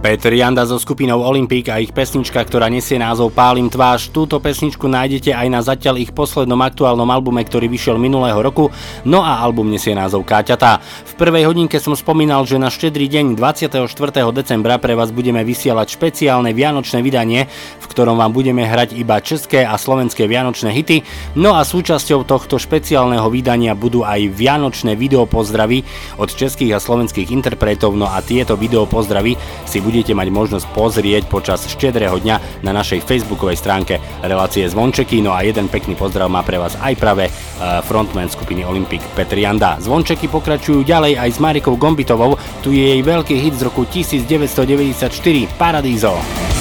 Peter 0.00 0.32
Janda 0.32 0.64
so 0.64 0.80
skupinou 0.80 1.20
Olympic 1.20 1.68
a 1.68 1.76
ich 1.76 1.92
pesnička, 1.92 2.40
ktorá 2.40 2.72
nesie 2.72 2.96
názov 2.96 3.36
Pálim 3.36 3.68
tvář. 3.68 4.08
Túto 4.16 4.40
pesničku 4.40 4.88
nájdete 4.88 5.36
aj 5.36 5.46
na 5.52 5.60
zatiaľ 5.60 6.00
ich 6.00 6.16
poslednom 6.16 6.56
aktuálnom 6.56 7.04
albume, 7.04 7.44
ktorý 7.44 7.68
vyšiel 7.68 8.00
minulého 8.00 8.40
roku, 8.40 8.72
no 9.04 9.20
a 9.20 9.44
album 9.44 9.68
nesie 9.68 9.92
názov 9.92 10.24
Káťatá. 10.24 10.80
V 11.04 11.12
prvej 11.20 11.44
hodinke 11.44 11.76
som 11.76 11.92
spomínal, 11.92 12.48
že 12.48 12.56
na 12.56 12.72
štedrý 12.72 13.12
deň 13.12 13.36
24. 13.36 13.76
decembra 14.32 14.80
pre 14.80 14.96
vás 14.96 15.12
budeme 15.12 15.44
vysielať 15.44 15.92
špeciálne 15.92 16.56
vianočné 16.56 17.04
vydanie, 17.04 17.52
v 17.76 17.86
ktorom 17.92 18.16
vám 18.16 18.32
budeme 18.32 18.64
hrať 18.64 18.96
iba 18.96 19.20
české 19.20 19.68
a 19.68 19.76
slovenské 19.76 20.24
vianočné 20.24 20.72
hity. 20.72 21.04
No 21.36 21.60
a 21.60 21.60
súčasťou 21.60 22.24
tohto 22.24 22.56
špeciálneho 22.56 23.28
vydania 23.28 23.76
budú 23.76 24.00
aj 24.08 24.32
vianočné 24.32 24.96
videopozdravy 24.96 25.84
od 26.16 26.32
českých 26.32 26.72
a 26.72 26.80
slovenských 26.80 27.28
interpretov, 27.28 27.92
no 28.00 28.08
a 28.08 28.24
tieto 28.24 28.56
videopozdravy 28.56 29.36
si 29.68 29.89
budete 29.90 30.14
mať 30.14 30.30
možnosť 30.30 30.66
pozrieť 30.70 31.26
počas 31.26 31.66
štedrého 31.66 32.14
dňa 32.22 32.62
na 32.62 32.70
našej 32.70 33.02
facebookovej 33.02 33.58
stránke 33.58 33.98
relácie 34.22 34.62
Zvončeky. 34.70 35.18
No 35.18 35.34
a 35.34 35.42
jeden 35.42 35.66
pekný 35.66 35.98
pozdrav 35.98 36.30
má 36.30 36.46
pre 36.46 36.62
vás 36.62 36.78
aj 36.78 36.94
práve 36.94 37.26
eh, 37.26 37.32
frontman 37.82 38.30
skupiny 38.30 38.62
Olympic 38.62 39.02
Petr 39.18 39.42
Janda. 39.42 39.82
Zvončeky 39.82 40.30
pokračujú 40.30 40.86
ďalej 40.86 41.18
aj 41.18 41.30
s 41.34 41.42
Marikou 41.42 41.74
Gombitovou, 41.74 42.38
tu 42.62 42.70
je 42.70 42.94
jej 42.94 43.02
veľký 43.02 43.34
hit 43.34 43.58
z 43.58 43.66
roku 43.66 43.82
1994 43.82 45.10
Paradízo. 45.58 46.59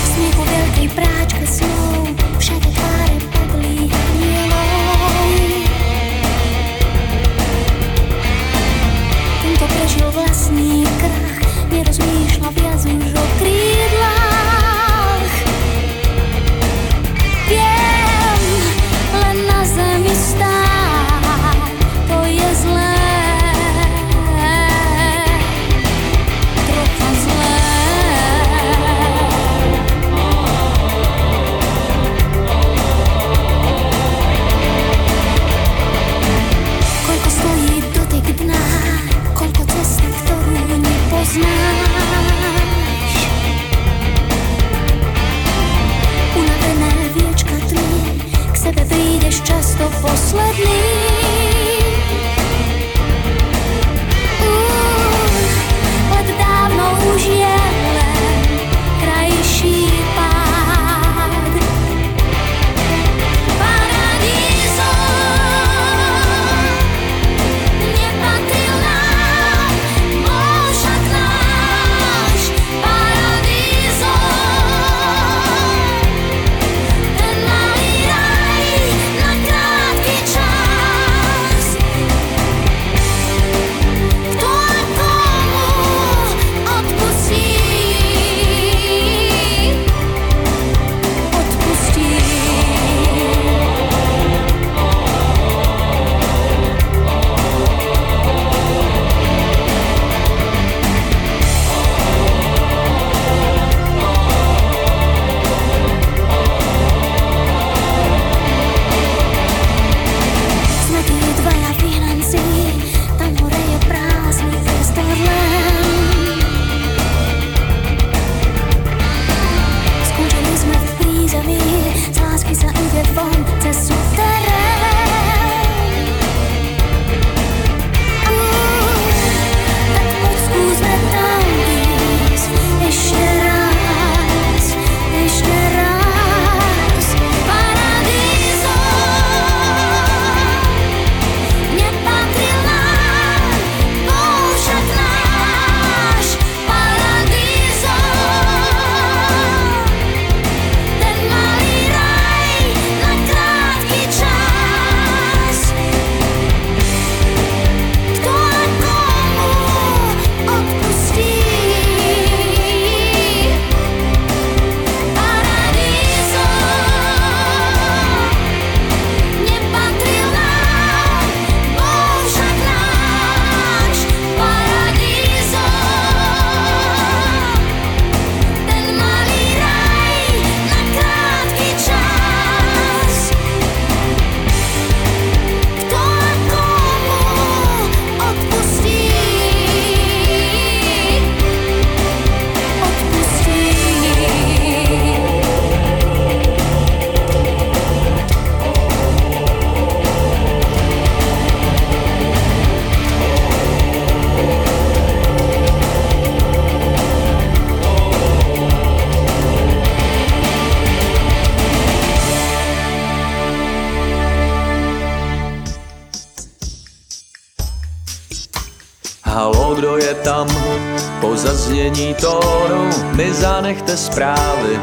Mi 223.70 223.76
zanechte 223.76 223.98
zprávy 223.98 224.80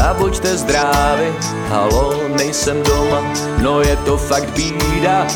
a 0.00 0.14
buďte 0.14 0.56
zdraví. 0.56 1.28
Halo, 1.68 2.28
nejsem 2.36 2.82
doma, 2.82 3.20
no 3.60 3.80
je 3.80 3.96
to 3.96 4.16
fakt 4.16 4.48
bída. 4.56 5.26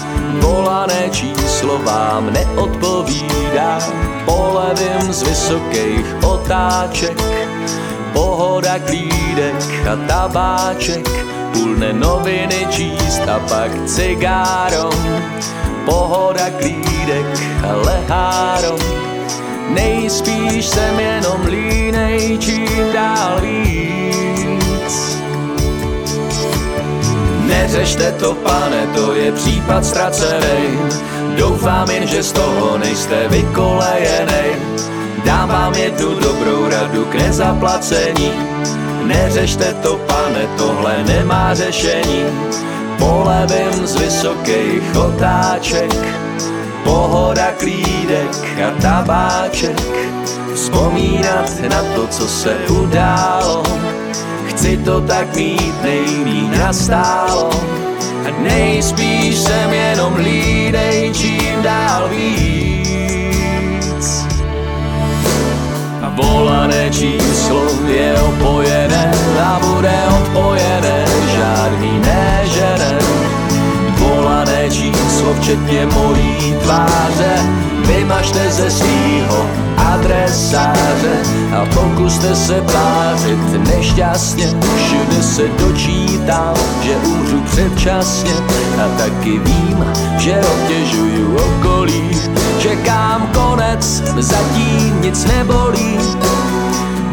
Volané 0.40 1.10
číslo 1.10 1.78
vám 1.78 2.32
neodpovídá. 2.32 3.78
Polevím 4.24 5.12
z 5.12 5.22
vysokých 5.22 6.06
otáček, 6.24 7.20
pohoda 8.12 8.78
klídek 8.78 9.60
a 9.92 9.96
tabáček. 10.08 11.04
Půlne 11.52 11.92
noviny 11.92 12.66
číst 12.70 13.28
a 13.28 13.38
pak 13.48 13.70
cigárom 13.86 14.96
pohoda, 15.84 16.50
klídek 16.50 17.26
a 17.60 17.76
leháro. 17.76 19.05
Nejspíš 19.68 20.66
jsem 20.66 21.00
jenom 21.00 21.46
línej, 21.46 22.38
čím 22.38 22.92
dál 22.92 23.40
víc. 23.40 25.18
Neřešte 27.46 28.12
to, 28.12 28.34
pane, 28.34 28.86
to 28.94 29.14
je 29.14 29.32
případ 29.32 29.84
ztracený. 29.84 30.78
Doufám 31.38 31.90
jen, 31.90 32.06
že 32.06 32.22
z 32.22 32.32
toho 32.32 32.78
nejste 32.78 33.28
vykolejenej. 33.28 34.56
Dám 35.24 35.48
vám 35.48 35.74
jednu 35.74 36.14
dobrou 36.14 36.68
radu 36.68 37.04
k 37.04 37.14
nezaplacení. 37.14 38.32
Neřešte 39.04 39.74
to, 39.82 39.96
pane, 39.96 40.46
tohle 40.58 41.04
nemá 41.06 41.54
řešení. 41.54 42.24
Polevím 42.98 43.86
z 43.86 43.96
vysokých 43.96 44.96
otáček, 44.96 46.25
pohoda, 46.86 47.50
klídek 47.58 48.30
a 48.62 48.70
tabáček. 48.82 49.82
Vzpomínat 50.54 51.50
na 51.68 51.82
to, 51.94 52.06
co 52.06 52.28
se 52.28 52.54
událo, 52.70 53.62
chci 54.46 54.76
to 54.76 55.00
tak 55.00 55.34
mít 55.34 55.82
nejmí 55.82 56.50
nastálo. 56.58 57.50
A 58.26 58.30
nejspíš 58.42 59.38
jsem 59.38 59.72
jenom 59.72 60.16
lídej, 60.16 61.12
čím 61.14 61.62
dál 61.62 62.08
víc. 62.08 62.86
A 66.02 66.08
volané 66.14 66.90
číslo 66.90 67.62
je 67.86 68.14
opojené 68.14 69.12
a 69.42 69.60
bude 69.62 69.98
odpojené, 70.20 71.04
žádný 71.36 71.98
nežene. 71.98 72.85
Číslo 75.26 75.42
včetně 75.42 75.86
mojí 75.86 76.54
tváře, 76.62 77.34
vymažte 77.86 78.50
ze 78.50 78.70
svýho 78.70 79.46
adresáře 79.76 81.16
a 81.56 81.66
pokuste 81.74 82.36
se 82.36 82.60
tvářit 82.60 83.68
nešťastně. 83.68 84.46
Všude 84.46 85.22
se 85.22 85.42
dočítám, 85.58 86.54
že 86.82 86.96
umřu 86.96 87.40
předčasně 87.40 88.32
a 88.84 88.98
taky 88.98 89.38
vím, 89.38 89.84
že 90.18 90.40
obtěžuju 90.40 91.36
okolí. 91.36 92.10
Čekám 92.58 93.30
konec, 93.34 94.02
zatím 94.18 95.00
nic 95.00 95.24
nebolí. 95.24 95.98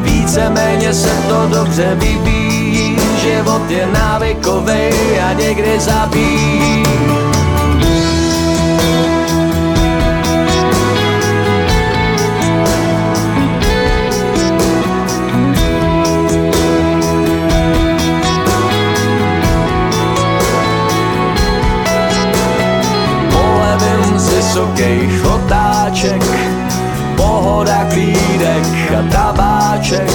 Víceméně 0.01 0.93
se 0.93 1.11
to 1.29 1.47
dobře 1.57 1.95
vyvíjí, 1.95 2.97
život 3.23 3.69
je 3.69 3.87
návykovej 3.93 5.21
a 5.21 5.33
někdy 5.33 5.79
zabíjí. 5.79 6.82
Tabáček. 29.83 30.11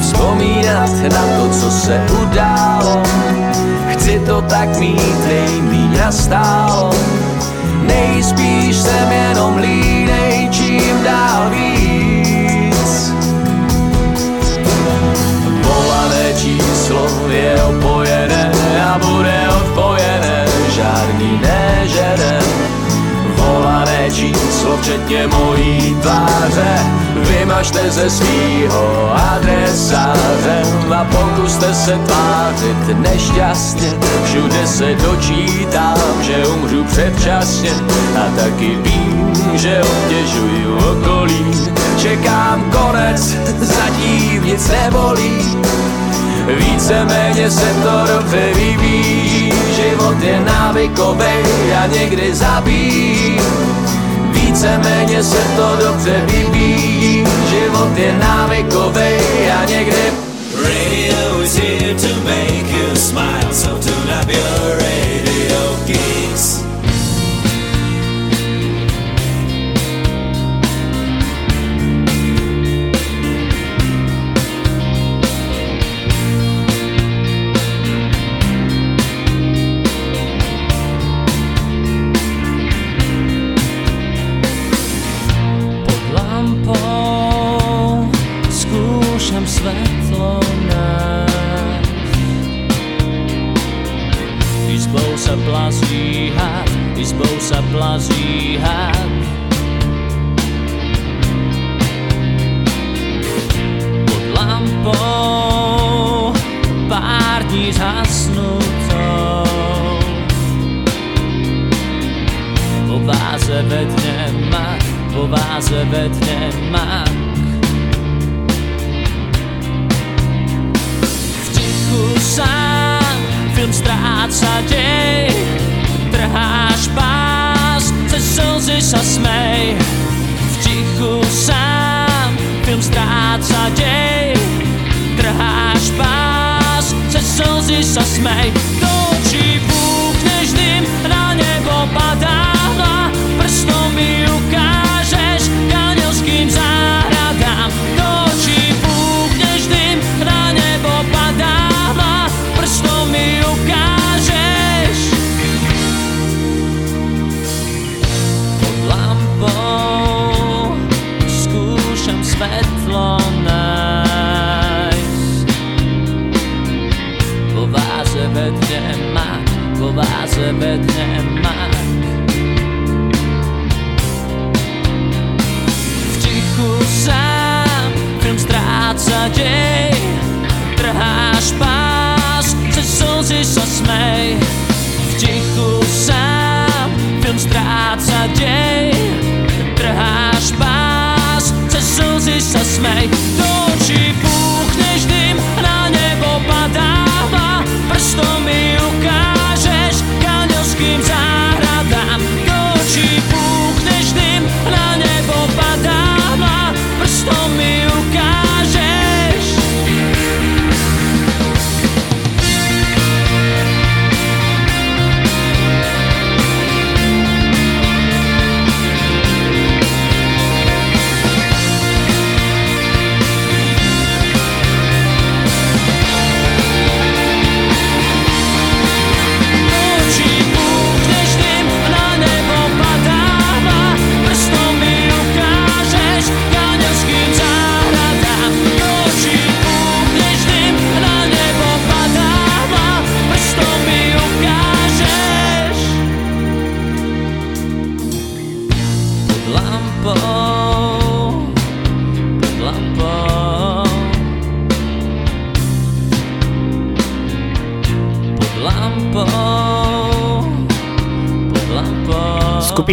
Vzpomínat 0.00 0.90
na 1.12 1.24
to, 1.36 1.48
co 1.48 1.70
se 1.70 2.06
událo, 2.22 3.02
chci 3.88 4.20
to 4.26 4.42
tak 4.42 4.78
mít 4.78 5.26
nejmíň 5.28 5.98
nastálo. 5.98 6.90
Nejspíš 7.86 8.76
jsem 8.76 9.12
jenom 9.12 9.56
línej, 9.56 10.48
čím 10.50 11.02
dál 11.04 11.50
víc. 11.50 13.12
Volané 15.62 16.34
číslo 16.36 17.08
je 17.28 17.62
opojené 17.62 18.52
a 18.84 18.98
bude 18.98 19.31
číslo 24.62 24.76
včetně 24.76 25.26
mojí 25.26 25.96
tváře, 26.02 26.78
vymažte 27.14 27.90
ze 27.90 28.10
svýho 28.10 29.12
adresáře 29.14 30.62
a 30.96 31.04
pokuste 31.04 31.74
se 31.74 31.98
tvářit 31.98 32.98
nešťastně. 32.98 33.92
Všude 34.24 34.66
se 34.66 34.94
dočítám, 34.94 36.22
že 36.22 36.46
umřu 36.46 36.84
předčasně 36.84 37.70
a 38.16 38.40
taky 38.40 38.76
vím, 38.82 39.32
že 39.54 39.80
obtěžuju 39.82 40.76
okolí. 40.76 41.72
Čekám 41.98 42.70
konec, 42.70 43.36
zatím 43.60 44.44
nic 44.44 44.68
nebolí. 44.68 45.58
Víceméně 46.58 47.50
se 47.50 47.74
to 47.82 48.14
dobře 48.14 48.54
vyvíjí, 48.54 49.52
život 49.76 50.22
je 50.22 50.40
návykovej 50.40 51.44
a 51.82 51.86
někdy 51.86 52.34
zabíjí. 52.34 53.40
Víceméně 54.62 55.24
se 55.24 55.38
to 55.56 55.76
dobře 55.76 56.22
vyvíjí, 56.26 57.24
život 57.50 57.96
je 57.96 58.18
návykovej 58.18 59.52
a 59.52 59.64
někdy 59.64 60.12
Radio 60.54 61.42
is 61.42 61.56
here 61.56 61.94
to 61.94 62.14
make 62.24 62.70
you 62.70 62.96
smile, 62.96 63.52
so 63.52 63.70
tune 63.70 64.20
up 64.20 64.28
your 64.28 64.76
radio 64.76 65.11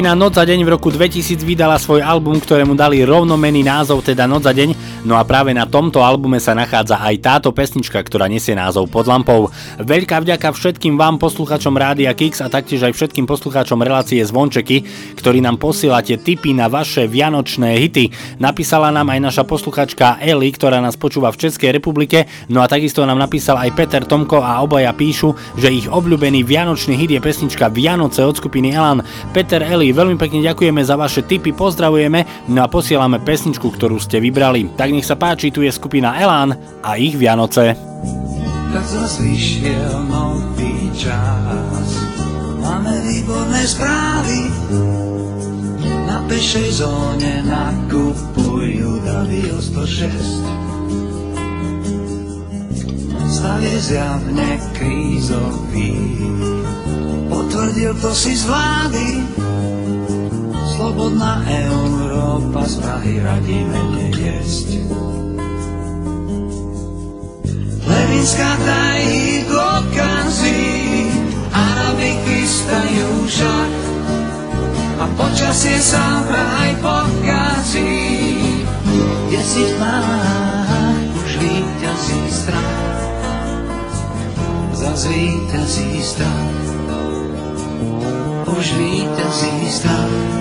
Skupina 0.09 0.25
Noc 0.25 0.41
za 0.41 0.45
deň 0.49 0.65
v 0.65 0.73
roku 0.73 0.89
2000 0.89 1.45
vydala 1.45 1.77
svoj 1.77 2.01
album, 2.01 2.41
ktorému 2.41 2.73
dali 2.73 3.05
rovnomený 3.05 3.61
názov, 3.61 4.01
teda 4.01 4.25
Noc 4.25 4.41
za 4.41 4.57
deň, 4.57 5.05
no 5.05 5.13
a 5.13 5.21
práve 5.21 5.53
na 5.53 5.69
tomto 5.69 6.01
albume 6.01 6.41
sa 6.41 6.57
nachádza 6.57 6.97
aj 6.97 7.15
táto 7.21 7.53
pesnička, 7.53 8.01
ktorá 8.01 8.25
nesie 8.25 8.57
názov 8.57 8.89
Pod 8.89 9.05
lampou. 9.05 9.53
Veľká 9.77 10.17
vďaka 10.25 10.49
všetkým 10.49 10.97
vám 10.97 11.21
poslucháčom 11.21 11.77
Rádia 11.77 12.09
Kix 12.17 12.41
a 12.41 12.49
taktiež 12.49 12.89
aj 12.89 12.97
všetkým 12.97 13.29
poslucháčom 13.29 13.85
relácie 13.85 14.17
Zvončeky, 14.25 14.81
ktorí 15.13 15.45
nám 15.45 15.61
posielate 15.61 16.17
tipy 16.17 16.57
na 16.57 16.73
vaše 16.73 17.05
vianočné 17.05 17.77
hity. 17.77 18.09
Napísala 18.41 18.89
nám 18.89 19.13
aj 19.13 19.29
naša 19.29 19.43
posluchačka 19.45 20.17
Eli, 20.25 20.49
ktorá 20.49 20.81
nás 20.81 20.97
počúva 20.97 21.29
v 21.29 21.45
Českej 21.45 21.69
republike, 21.69 22.25
no 22.49 22.65
a 22.65 22.71
takisto 22.71 23.05
nám 23.05 23.21
napísal 23.21 23.61
aj 23.61 23.77
Peter 23.77 24.01
Tomko 24.09 24.41
a 24.41 24.57
obaja 24.65 24.89
píšu, 24.89 25.37
že 25.53 25.69
ich 25.69 25.85
obľúbený 25.85 26.41
vianočný 26.41 26.97
hit 26.97 27.13
je 27.13 27.21
pesnička 27.21 27.69
Vianoce 27.69 28.25
od 28.25 28.33
skupiny 28.33 28.73
Elan. 28.73 29.05
Peter 29.37 29.61
Eli, 29.61 29.98
veľmi 29.99 30.15
pekne 30.15 30.39
ďakujeme 30.39 30.79
za 30.79 30.95
vaše 30.95 31.27
tipy, 31.27 31.51
pozdravujeme, 31.51 32.47
no 32.47 32.63
a 32.63 32.71
posielame 32.71 33.19
pesničku, 33.19 33.67
ktorú 33.67 33.99
ste 33.99 34.23
vybrali. 34.23 34.71
Tak 34.79 34.95
nech 34.95 35.03
sa 35.03 35.19
páči, 35.19 35.51
tu 35.51 35.59
je 35.59 35.71
skupina 35.75 36.15
Elan 36.15 36.55
a 36.79 36.95
ich 36.95 37.19
Vianoce. 37.19 37.75
Tak 38.71 38.85
zas 38.87 39.19
vyšiel 39.19 40.07
nový 40.07 40.87
čas. 40.95 41.87
Máme 42.63 42.95
výborné 43.03 43.61
správy. 43.67 44.39
Na 46.07 46.23
pešej 46.31 46.79
zóne 46.79 47.43
nakupujú 47.43 49.03
davy 49.03 49.41
o 49.51 49.59
106 49.59 50.69
Stav 53.29 53.61
je 53.61 53.79
zjavne 53.79 54.59
krízový. 54.75 55.95
Potvrdil 57.29 57.93
to 58.01 58.11
si 58.11 58.35
z 58.35 58.43
vlády 58.49 59.05
Slobodná 60.79 61.43
Európa 61.43 62.63
z 62.63 62.79
Prahy 62.79 63.19
radí 63.19 63.67
menej 63.67 64.15
jesť 64.15 64.79
Levinská 67.83 68.51
tají 68.63 69.43
dôkazy, 69.43 70.63
Araby 71.51 72.15
chystajú 72.23 73.11
šach 73.27 73.75
a 75.03 75.05
počasie 75.19 75.83
sa 75.83 76.23
vraj 76.23 76.71
pokazí. 76.79 78.39
Desiť 79.35 79.69
tmách 79.75 81.11
už 81.11 81.31
víťazí 81.43 82.21
strach, 82.31 83.03
zas 84.79 85.11
víťazí 85.11 85.91
strach, 85.99 86.55
už 88.47 88.65
víťazí 88.79 89.55
strach, 89.67 90.39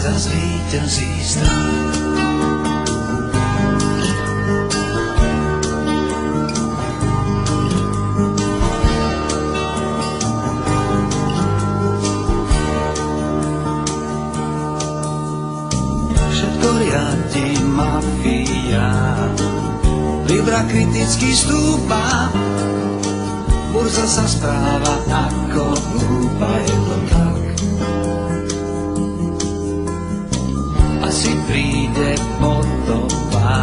víťazí 0.00 1.12
strach. 1.20 2.00
všetko 16.30 16.68
riadi 16.80 17.48
mafia. 17.68 18.88
Libra 20.24 20.64
kriticky 20.64 21.36
stúpa, 21.36 22.32
burza 23.74 24.08
sa 24.08 24.24
správa 24.24 24.96
ako 25.12 25.76
hlúpa, 25.76 26.50
je 26.64 26.76
Asi 31.10 31.34
príde 31.50 32.14
potopa, 32.38 33.58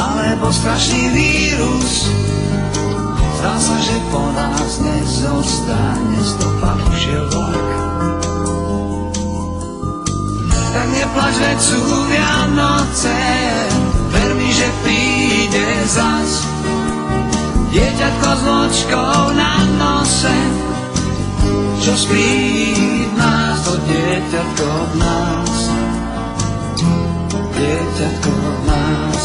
alebo 0.00 0.48
strašný 0.48 1.12
vírus. 1.12 2.08
Zdá 3.36 3.52
sa, 3.60 3.76
že 3.84 4.00
po 4.08 4.24
nás 4.32 4.80
nezostane 4.80 6.20
stopa, 6.24 6.72
už 6.88 7.00
je 7.04 7.20
vlak. 7.20 7.68
tak 10.72 10.88
neplač, 10.88 11.34
veď 11.36 11.58
sú 11.60 11.84
Vianoce, 12.08 13.20
ver 14.08 14.30
mi, 14.40 14.48
že 14.56 14.68
príde 14.88 15.68
zas. 15.84 16.48
Dieťatko 17.76 18.28
s 18.32 18.42
ločkou 18.48 19.36
na 19.36 19.52
nose, 19.76 20.38
čo 21.84 21.92
spí 21.92 22.72
nás, 23.20 23.68
to 23.68 23.76
dieťatko 23.84 24.64
v 24.64 24.92
nás. 24.96 25.45
Dieťatko 27.96 28.28
v 28.28 28.58
nás, 28.68 29.24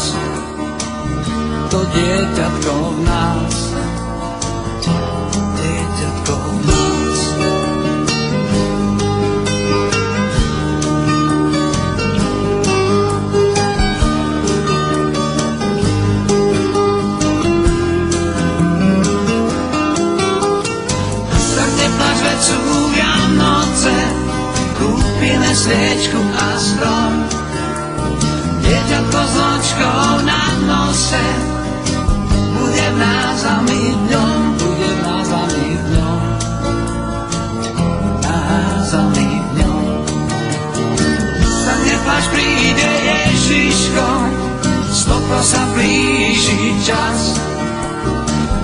to 1.68 1.80
dieťatko 1.92 2.72
v 2.72 2.98
nás. 3.04 3.56
Dieťatko 5.60 6.34
v 6.40 6.56
nás. 6.64 7.20
tak 21.60 21.70
neplač, 21.76 22.18
veď 22.24 22.38
sú 22.40 22.60
Vianoce, 22.96 23.96
kúpime 24.80 25.52
sviečku 25.52 26.20
a 26.24 26.48
strom. 26.56 27.01
Ločkou 29.72 30.20
na 30.28 30.44
nose, 30.68 31.24
bude 32.52 32.86
v 32.92 32.96
nás 33.00 33.40
a 33.44 33.64
my 33.64 33.80
dňom, 34.04 34.40
bude 34.60 34.90
v 34.92 35.00
nás 35.00 35.28
a 35.32 35.42
my 35.48 35.68
dňom. 35.80 36.20
Nás 38.20 38.90
a 38.92 39.02
my 39.16 39.28
dňom. 39.56 39.84
Tak 41.64 41.78
neplač, 41.88 42.24
príde 42.36 42.90
Ježiško, 43.00 44.08
stopro 44.92 45.40
sa 45.40 45.64
blíži 45.72 46.76
čas. 46.84 47.40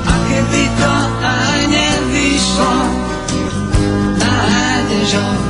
A 0.05 0.13
keby 0.13 0.63
to 0.77 0.93
aj 1.25 1.59
nevyšlo, 1.73 2.75
nájdeš 4.13 5.11
ho 5.17 5.48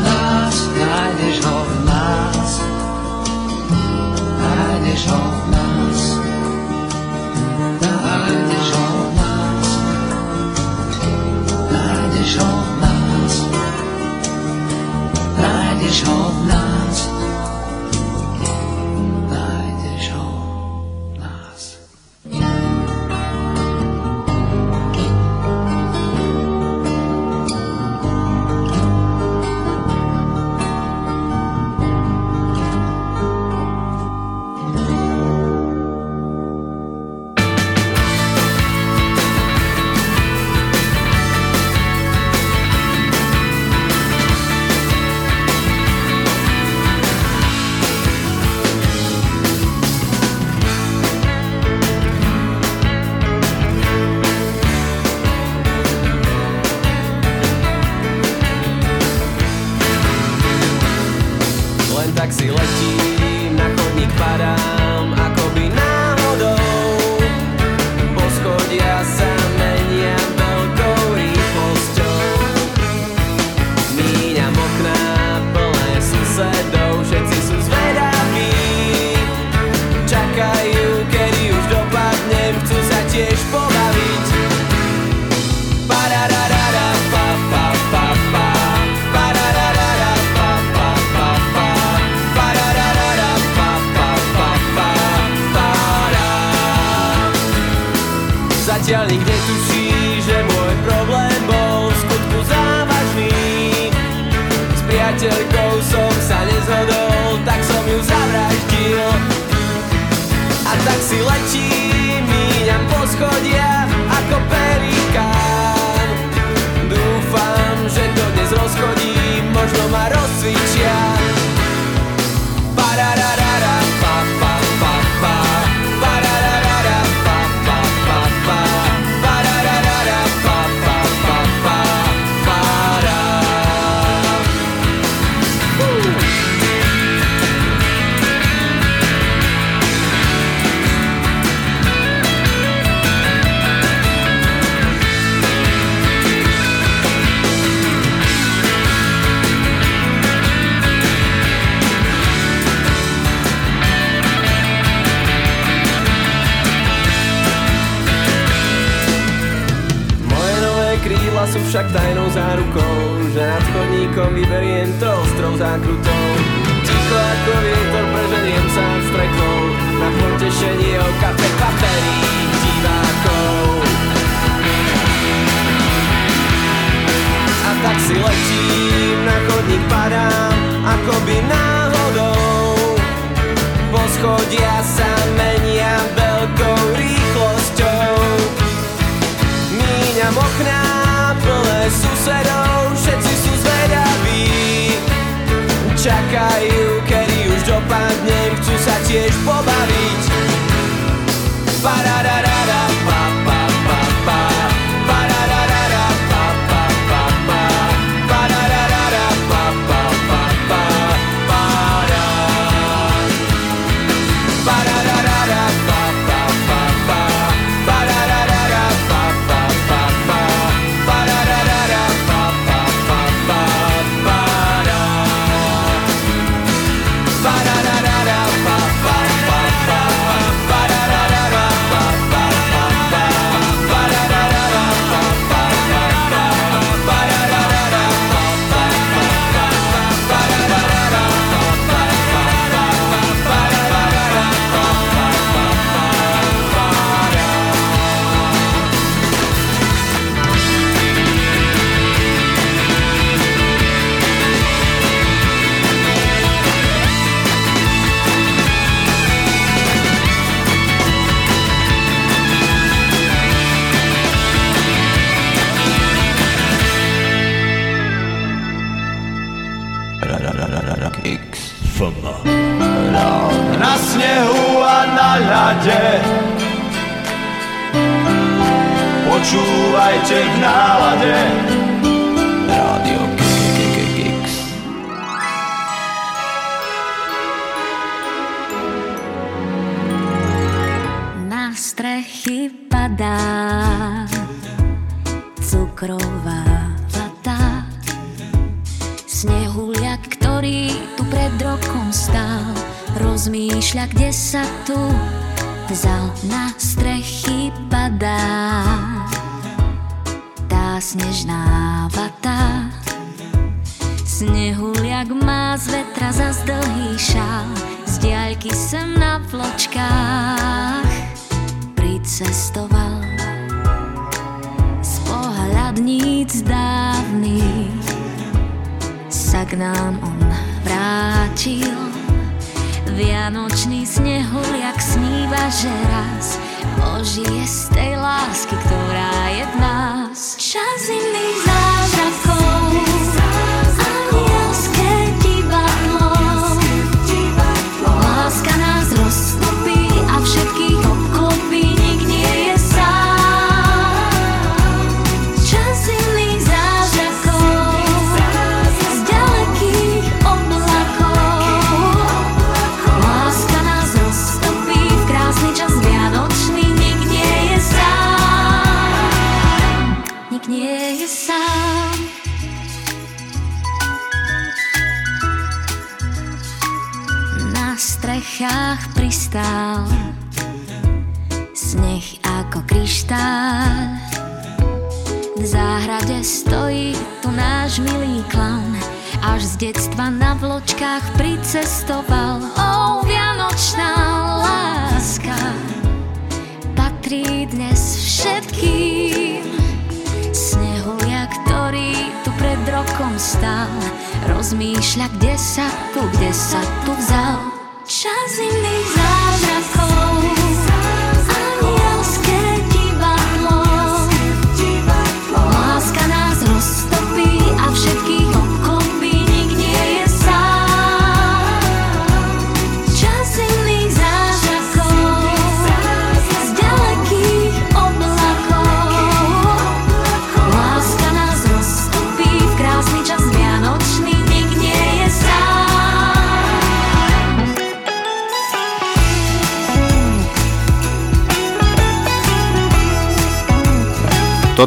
Nájdeš 4.99 5.15
ho 5.15 5.31
v 5.31 5.51
nás. 5.55 6.01
Nájdeš 7.79 8.69
ho 8.75 8.87
v 8.99 9.11
nás. 9.15 9.69
Nájdeš 11.71 12.33
ho 12.43 12.51
v 12.51 12.75
nás. 12.83 13.35
Nájdeš 15.39 15.99
ho 16.03 16.19
v 16.19 16.39
nás. 16.51 17.18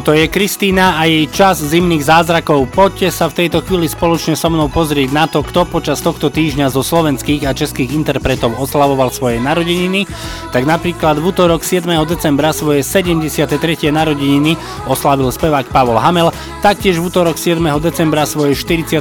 Toto 0.02 0.18
je 0.18 0.26
Kristína 0.26 0.98
a 0.98 1.06
jej 1.06 1.30
čas 1.30 1.62
zimných 1.62 2.02
zázrakov. 2.02 2.66
Poďte 2.74 3.14
sa 3.14 3.30
v 3.30 3.46
tejto 3.46 3.62
chvíli 3.62 3.86
spoločne 3.86 4.34
so 4.34 4.50
mnou 4.50 4.66
pozrieť 4.66 5.14
na 5.14 5.30
to, 5.30 5.46
kto 5.46 5.62
počas 5.62 6.02
tohto 6.02 6.26
týždňa 6.26 6.74
zo 6.74 6.82
slovenských 6.82 7.46
a 7.46 7.54
českých 7.54 7.94
interpretov 7.94 8.58
oslavoval 8.58 9.14
svoje 9.14 9.38
narodeniny 9.38 10.10
tak 10.52 10.68
napríklad 10.68 11.16
v 11.16 11.32
útorok 11.32 11.64
7. 11.64 11.88
decembra 12.04 12.52
svoje 12.52 12.84
73. 12.84 13.56
narodeniny 13.88 14.52
oslavil 14.84 15.32
spevák 15.32 15.72
Pavol 15.72 15.96
Hamel, 15.96 16.28
taktiež 16.60 17.00
v 17.00 17.08
útorok 17.08 17.40
7. 17.40 17.56
decembra 17.80 18.28
svoje 18.28 18.52
49. 18.52 19.00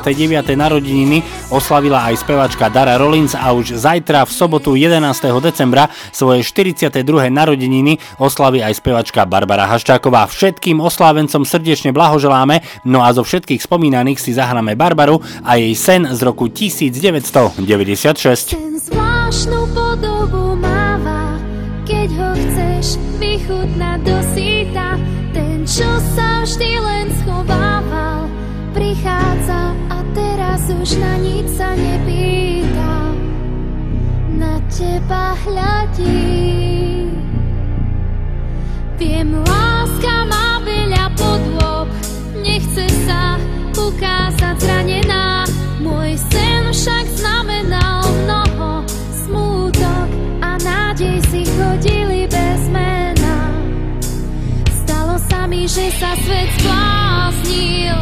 narodeniny 0.55 1.19
oslavila 1.51 2.07
aj 2.07 2.23
speváčka 2.23 2.71
Dara 2.71 2.95
Rollins 2.95 3.35
a 3.35 3.51
už 3.51 3.75
zajtra 3.75 4.23
v 4.23 4.31
sobotu 4.31 4.79
11. 4.79 5.03
decembra 5.43 5.91
svoje 6.15 6.39
42. 6.47 7.03
narodeniny 7.27 7.99
oslaví 8.15 8.63
aj 8.63 8.79
spevačka 8.79 9.27
Barbara 9.27 9.67
Haščáková. 9.67 10.31
Všetkým 10.31 10.79
oslávencom 10.79 11.43
srdečne 11.43 11.91
blahoželáme, 11.91 12.63
no 12.87 13.03
a 13.03 13.11
zo 13.11 13.27
všetkých 13.27 13.59
spomínaných 13.59 14.23
si 14.23 14.31
zahráme 14.31 14.79
Barbaru 14.79 15.19
a 15.43 15.59
jej 15.59 15.75
sen 15.75 16.07
z 16.07 16.23
roku 16.23 16.47
1996. 16.47 17.59
Ten 18.55 18.79
zvláštnu 18.79 19.67
podobu 19.75 20.55
má 20.55 20.80
keď 22.01 22.17
ho 22.17 22.31
chceš 22.33 22.97
vychutnať 23.21 23.99
do 24.01 24.17
síta. 24.33 24.97
Ten, 25.37 25.61
čo 25.69 25.85
sa 26.17 26.41
vždy 26.41 26.81
len 26.81 27.13
schovával, 27.21 28.25
prichádza 28.73 29.77
a 29.85 30.01
teraz 30.17 30.65
už 30.65 30.97
na 30.97 31.13
nič 31.21 31.45
sa 31.53 31.77
nepýta. 31.77 33.13
Na 34.33 34.57
teba 34.73 35.37
hľadí. 35.45 37.05
Viem, 38.97 39.37
láska 39.45 40.25
má 40.25 40.57
veľa 40.65 41.05
podôb, 41.13 41.85
nechce 42.41 42.89
sa 43.05 43.37
ukázať 43.77 44.57
zranená. 44.57 45.45
Môj 45.77 46.17
sen 46.33 46.65
však 46.73 47.05
znamená, 47.13 47.80
že 55.71 55.87
sa 55.95 56.11
svet 56.19 56.51
zbláznil. 56.59 57.95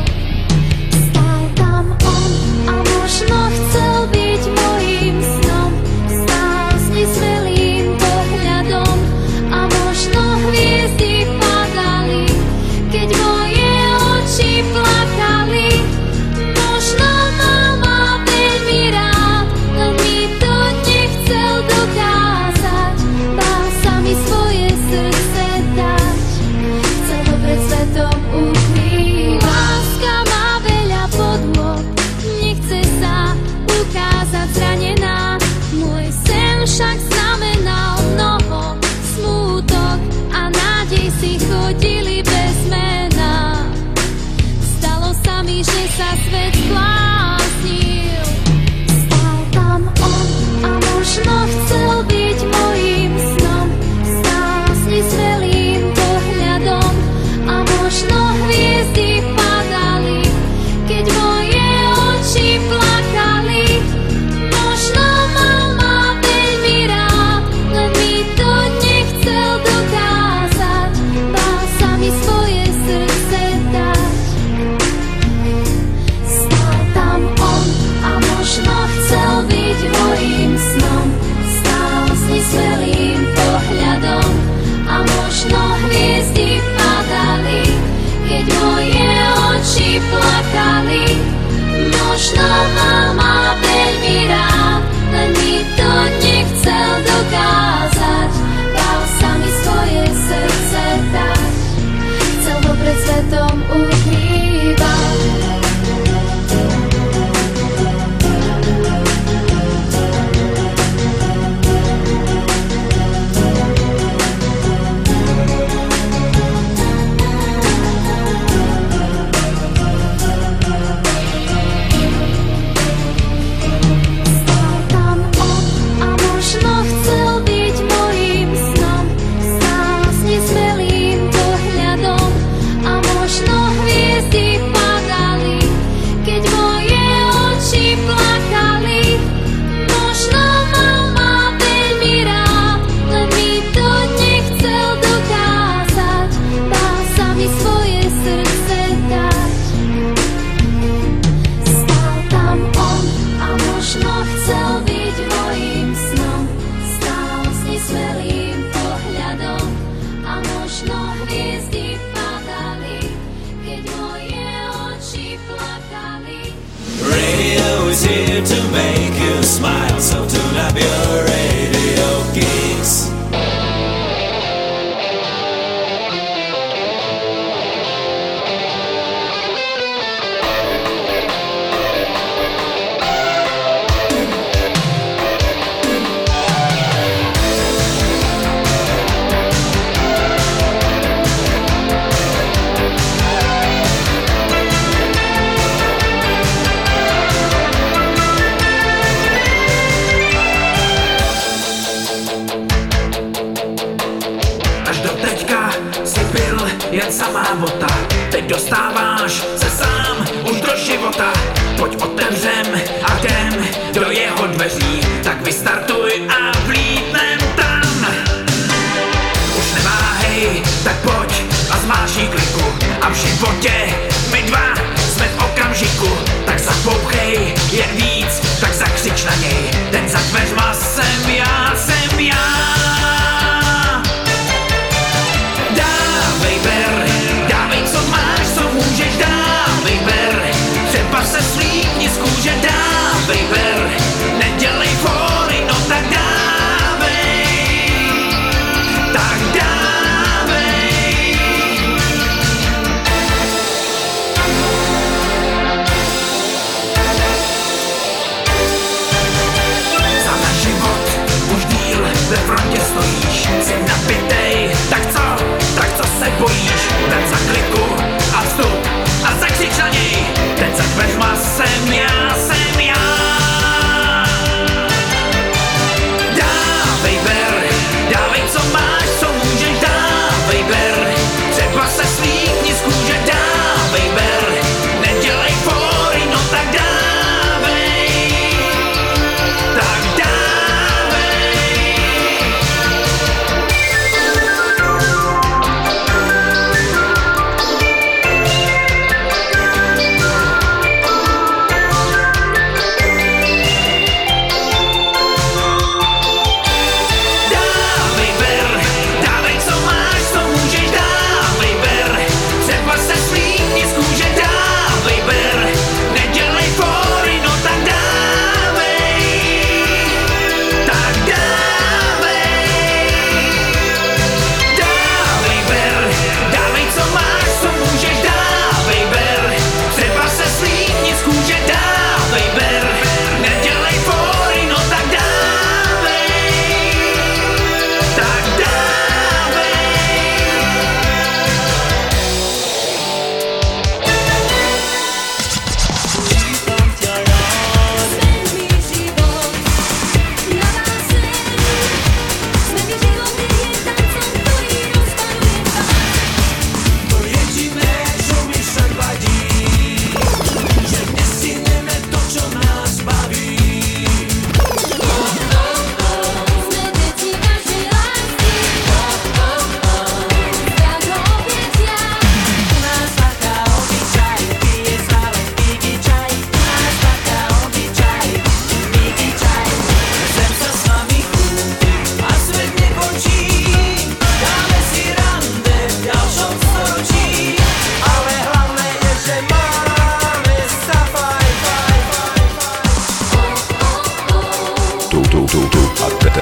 Fabulous. 170.69 171.38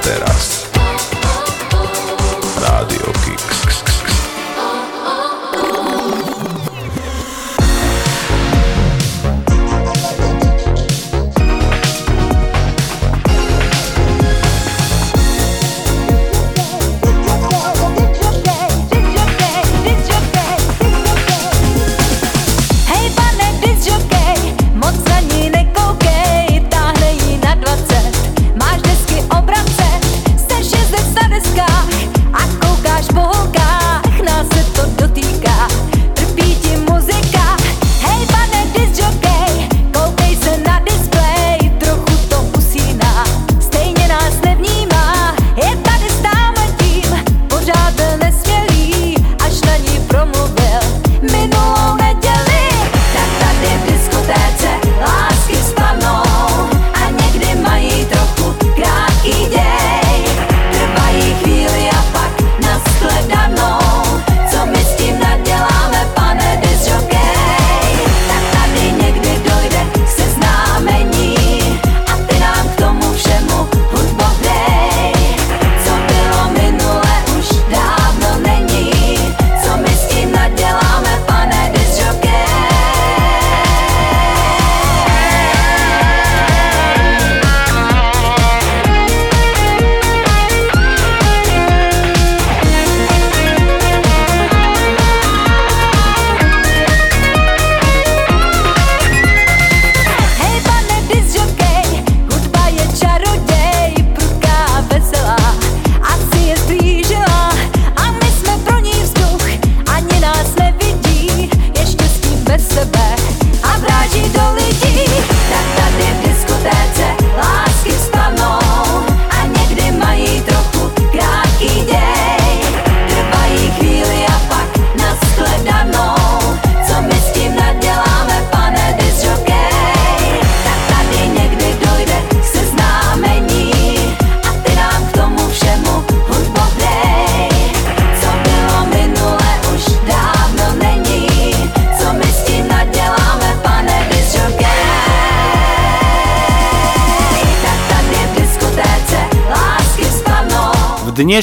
Teraz. 0.08 0.57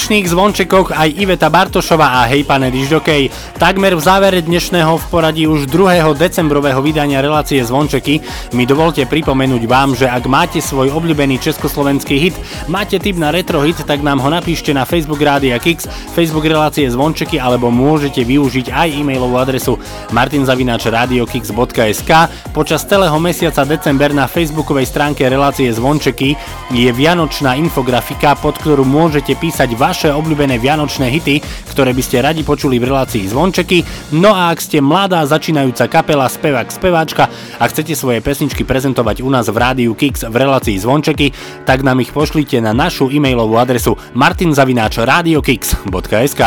Dnešných 0.05 0.37
zvončekoch 0.37 0.93
aj 0.93 1.17
Iveta 1.17 1.49
Bartošová 1.49 2.21
a 2.21 2.29
hej 2.29 2.45
pane 2.45 2.69
Diždokej. 2.69 3.57
Takmer 3.57 3.97
v 3.97 4.05
závere 4.05 4.45
dnešného 4.45 5.01
v 5.01 5.05
poradí 5.09 5.49
už 5.49 5.65
2. 5.65 6.05
decembrového 6.21 6.85
vydania 6.85 7.25
relácie 7.25 7.65
Zvončeky 7.65 8.21
mi 8.53 8.69
dovolte 8.69 9.09
pripomenúť 9.09 9.65
vám, 9.65 9.97
že 9.97 10.05
ak 10.05 10.29
máte 10.29 10.61
svoj 10.61 10.93
obľúbený 10.93 11.41
československý 11.41 12.21
hit, 12.21 12.37
máte 12.69 13.01
tip 13.01 13.17
na 13.17 13.33
retro 13.33 13.65
hit, 13.65 13.81
tak 13.81 14.05
nám 14.05 14.21
ho 14.21 14.29
napíšte 14.29 14.77
na 14.77 14.85
Facebook 14.85 15.25
Rádia 15.25 15.57
Kix, 15.57 15.89
Facebook 16.13 16.45
relácie 16.45 16.85
Zvončeky 16.85 17.41
alebo 17.41 17.73
môžete 17.73 18.29
využiť 18.29 18.77
aj 18.77 19.01
e-mailovú 19.01 19.41
adresu 19.41 19.81
martinzavinačradiokix.sk. 20.13 22.13
Počas 22.53 22.85
celého 22.85 23.17
mesiaca 23.17 23.65
december 23.65 24.13
na 24.13 24.29
facebookovej 24.29 24.85
stránke 24.85 25.25
relácie 25.33 25.73
Zvončeky 25.73 26.54
je 26.75 26.91
vianočná 26.91 27.55
infografika, 27.55 28.35
pod 28.35 28.59
ktorú 28.59 28.83
môžete 28.83 29.39
písať 29.39 29.79
vaše 29.79 30.11
obľúbené 30.11 30.59
vianočné 30.59 31.07
hity, 31.07 31.39
ktoré 31.71 31.95
by 31.95 32.03
ste 32.03 32.19
radi 32.19 32.43
počuli 32.43 32.83
v 32.83 32.91
relácii 32.91 33.31
Zvončeky. 33.31 33.87
No 34.19 34.35
a 34.35 34.51
ak 34.51 34.59
ste 34.59 34.83
mladá 34.83 35.23
začínajúca 35.23 35.87
kapela, 35.87 36.27
spevák, 36.27 36.75
speváčka 36.75 37.31
a 37.63 37.65
chcete 37.71 37.95
svoje 37.95 38.19
pesničky 38.19 38.67
prezentovať 38.67 39.23
u 39.23 39.31
nás 39.31 39.47
v 39.47 39.55
rádiu 39.55 39.95
Kix 39.95 40.27
v 40.27 40.35
relácii 40.35 40.75
Zvončeky, 40.83 41.31
tak 41.63 41.87
nám 41.87 42.03
ich 42.03 42.11
pošlite 42.11 42.59
na 42.59 42.75
našu 42.75 43.07
e-mailovú 43.07 43.55
adresu 43.55 43.95
martinzavináčradiokix.sk 44.19 46.43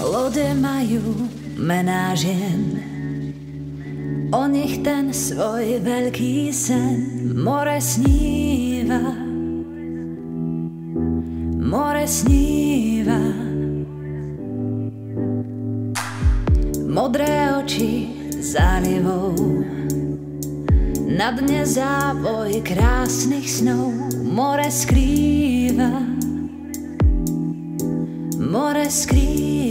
Lode 0.00 0.48
majú 0.56 1.28
mená 1.60 2.16
žien. 2.16 2.80
O 4.34 4.50
nich 4.50 4.82
ten 4.82 5.14
svoj 5.14 5.78
veľký 5.84 6.50
sen 6.50 7.30
More 7.38 7.78
sníva 7.78 9.23
More 11.74 12.06
sníva. 12.06 13.18
Modré 16.86 17.50
oči 17.58 18.14
zálivou 18.38 19.34
Na 21.10 21.34
dne 21.34 21.66
závoj 21.66 22.62
krásnych 22.62 23.50
snov 23.50 23.90
More 24.22 24.70
skrýva. 24.70 25.98
More 28.38 28.86
skrýva 28.86 29.63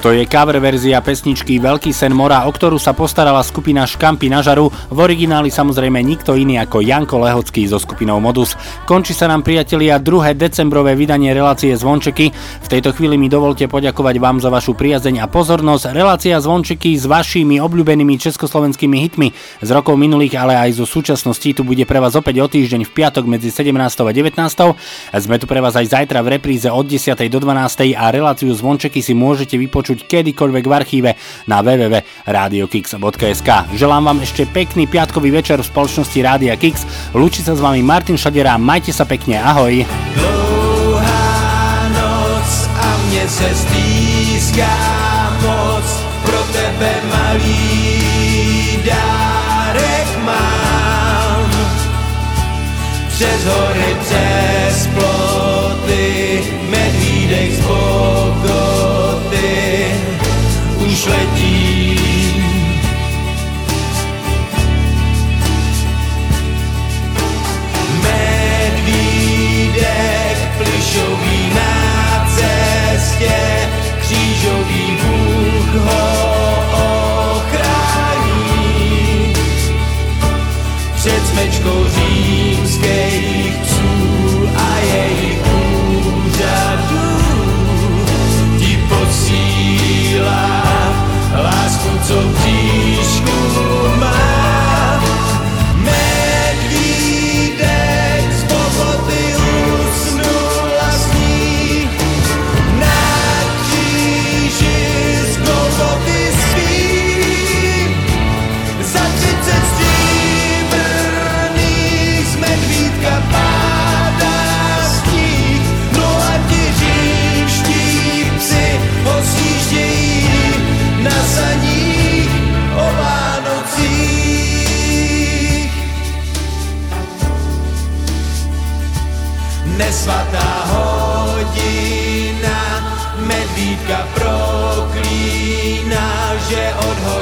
Toto 0.00 0.16
je 0.16 0.24
cover 0.24 0.56
verzia 0.64 0.96
pesničky 1.04 1.60
Veľký 1.60 1.92
sen 1.92 2.16
mora, 2.16 2.48
o 2.48 2.50
ktorú 2.56 2.80
sa 2.80 2.96
postarala 2.96 3.44
skupina 3.44 3.84
Škampy 3.84 4.32
na 4.32 4.40
žaru, 4.40 4.72
v 4.72 4.96
origináli 4.96 5.52
samozrejme 5.52 6.00
nikto 6.00 6.40
iný 6.40 6.56
ako 6.56 6.80
Janko 6.80 7.20
Lehocký 7.20 7.68
so 7.68 7.76
skupinou 7.76 8.16
Modus. 8.16 8.56
Končí 8.88 9.12
sa 9.12 9.28
nám 9.28 9.44
priatelia 9.44 10.00
2. 10.00 10.32
decembrové 10.40 10.96
vydanie 10.96 11.36
relácie 11.36 11.76
Zvončeky. 11.76 12.32
V 12.70 12.78
tejto 12.78 12.94
chvíli 12.94 13.18
mi 13.18 13.26
dovolte 13.26 13.66
poďakovať 13.66 14.22
vám 14.22 14.38
za 14.38 14.46
vašu 14.46 14.78
priazeň 14.78 15.18
a 15.18 15.26
pozornosť. 15.26 15.90
Relácia 15.90 16.38
Zvončeky 16.38 16.94
s 16.94 17.02
vašimi 17.02 17.58
obľúbenými 17.58 18.14
československými 18.14 18.94
hitmi 18.94 19.34
z 19.58 19.68
rokov 19.74 19.98
minulých, 19.98 20.38
ale 20.38 20.54
aj 20.54 20.78
zo 20.78 20.86
súčasnosti 20.86 21.50
tu 21.50 21.66
bude 21.66 21.82
pre 21.82 21.98
vás 21.98 22.14
opäť 22.14 22.38
o 22.38 22.46
týždeň 22.46 22.86
v 22.86 22.94
piatok 22.94 23.26
medzi 23.26 23.50
17. 23.50 23.74
a 23.74 24.12
19. 24.14 24.38
Sme 25.18 25.36
tu 25.42 25.50
pre 25.50 25.58
vás 25.58 25.74
aj 25.74 25.98
zajtra 25.98 26.22
v 26.22 26.38
repríze 26.38 26.70
od 26.70 26.86
10. 26.86 27.18
do 27.26 27.42
12. 27.42 27.90
a 27.90 28.06
reláciu 28.06 28.54
Zvončeky 28.54 29.02
si 29.02 29.18
môžete 29.18 29.58
vypočuť 29.58 30.06
kedykoľvek 30.06 30.62
v 30.62 30.70
archíve 30.70 31.10
na 31.50 31.66
www.radiokix.sk. 31.66 33.50
Želám 33.74 34.14
vám 34.14 34.22
ešte 34.22 34.46
pekný 34.46 34.86
piatkový 34.86 35.34
večer 35.34 35.58
v 35.58 35.66
spoločnosti 35.66 36.22
Rádia 36.22 36.54
Kix. 36.54 36.86
Lúči 37.18 37.42
sa 37.42 37.58
s 37.58 37.58
vami 37.58 37.82
Martin 37.82 38.14
Šadera, 38.14 38.54
majte 38.62 38.94
sa 38.94 39.02
pekne, 39.02 39.42
ahoj. 39.42 39.82
Se 43.30 43.54
stýská 43.54 44.76
moc 45.42 45.84
pro 46.22 46.42
tebe 46.52 46.92
malý 47.04 48.78
dárek 48.84 50.18
mám. 50.24 51.50
Přes 53.08 53.44
hory, 53.44 53.96
přes 54.00 54.59
před 81.00 81.26
smečkou 81.26 81.84
římských 81.88 83.56
psů 83.62 84.48
a 84.56 84.78
jejich 84.78 85.39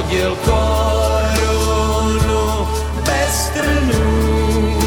hodil 0.09 0.37
korunu 0.45 1.89
bez 3.05 3.49
trnů. 3.49 4.79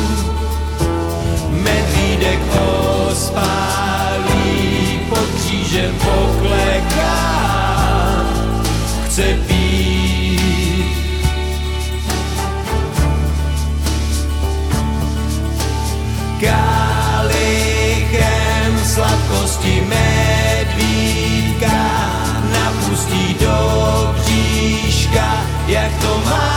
Medvídek 1.50 2.40
ospálý 3.12 5.00
pod 5.10 5.28
křížem 5.38 5.96
pokleká. 5.96 7.18
Chce 9.06 9.38
jak 25.72 25.92
to 26.02 26.18
má. 26.18 26.51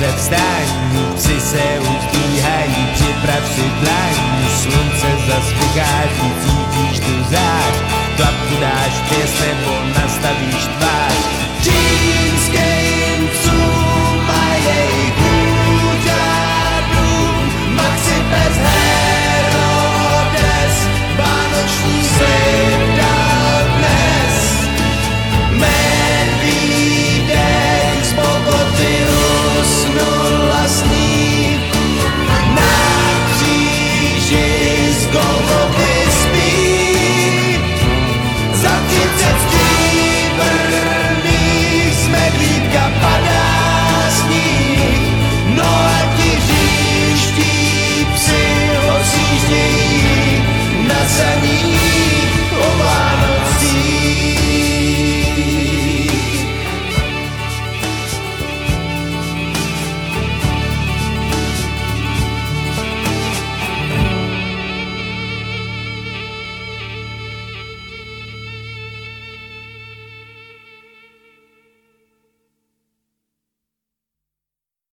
przedstawił 0.00 1.16
Przysełów 1.16 2.02
Michalicie 2.14 3.08
prawszy 3.22 3.66
plani 3.80 4.48
Słońce 4.62 5.10
zaspychać 5.28 6.10
i 6.26 6.30
widzisz 6.42 7.00
tu 7.00 7.30
zaś 7.30 7.74
Klapku 8.16 8.54
daś 8.60 9.10
piesnę, 9.10 9.46
bo 9.64 10.00
nastawisz 10.00 10.64
twarz. 10.64 11.09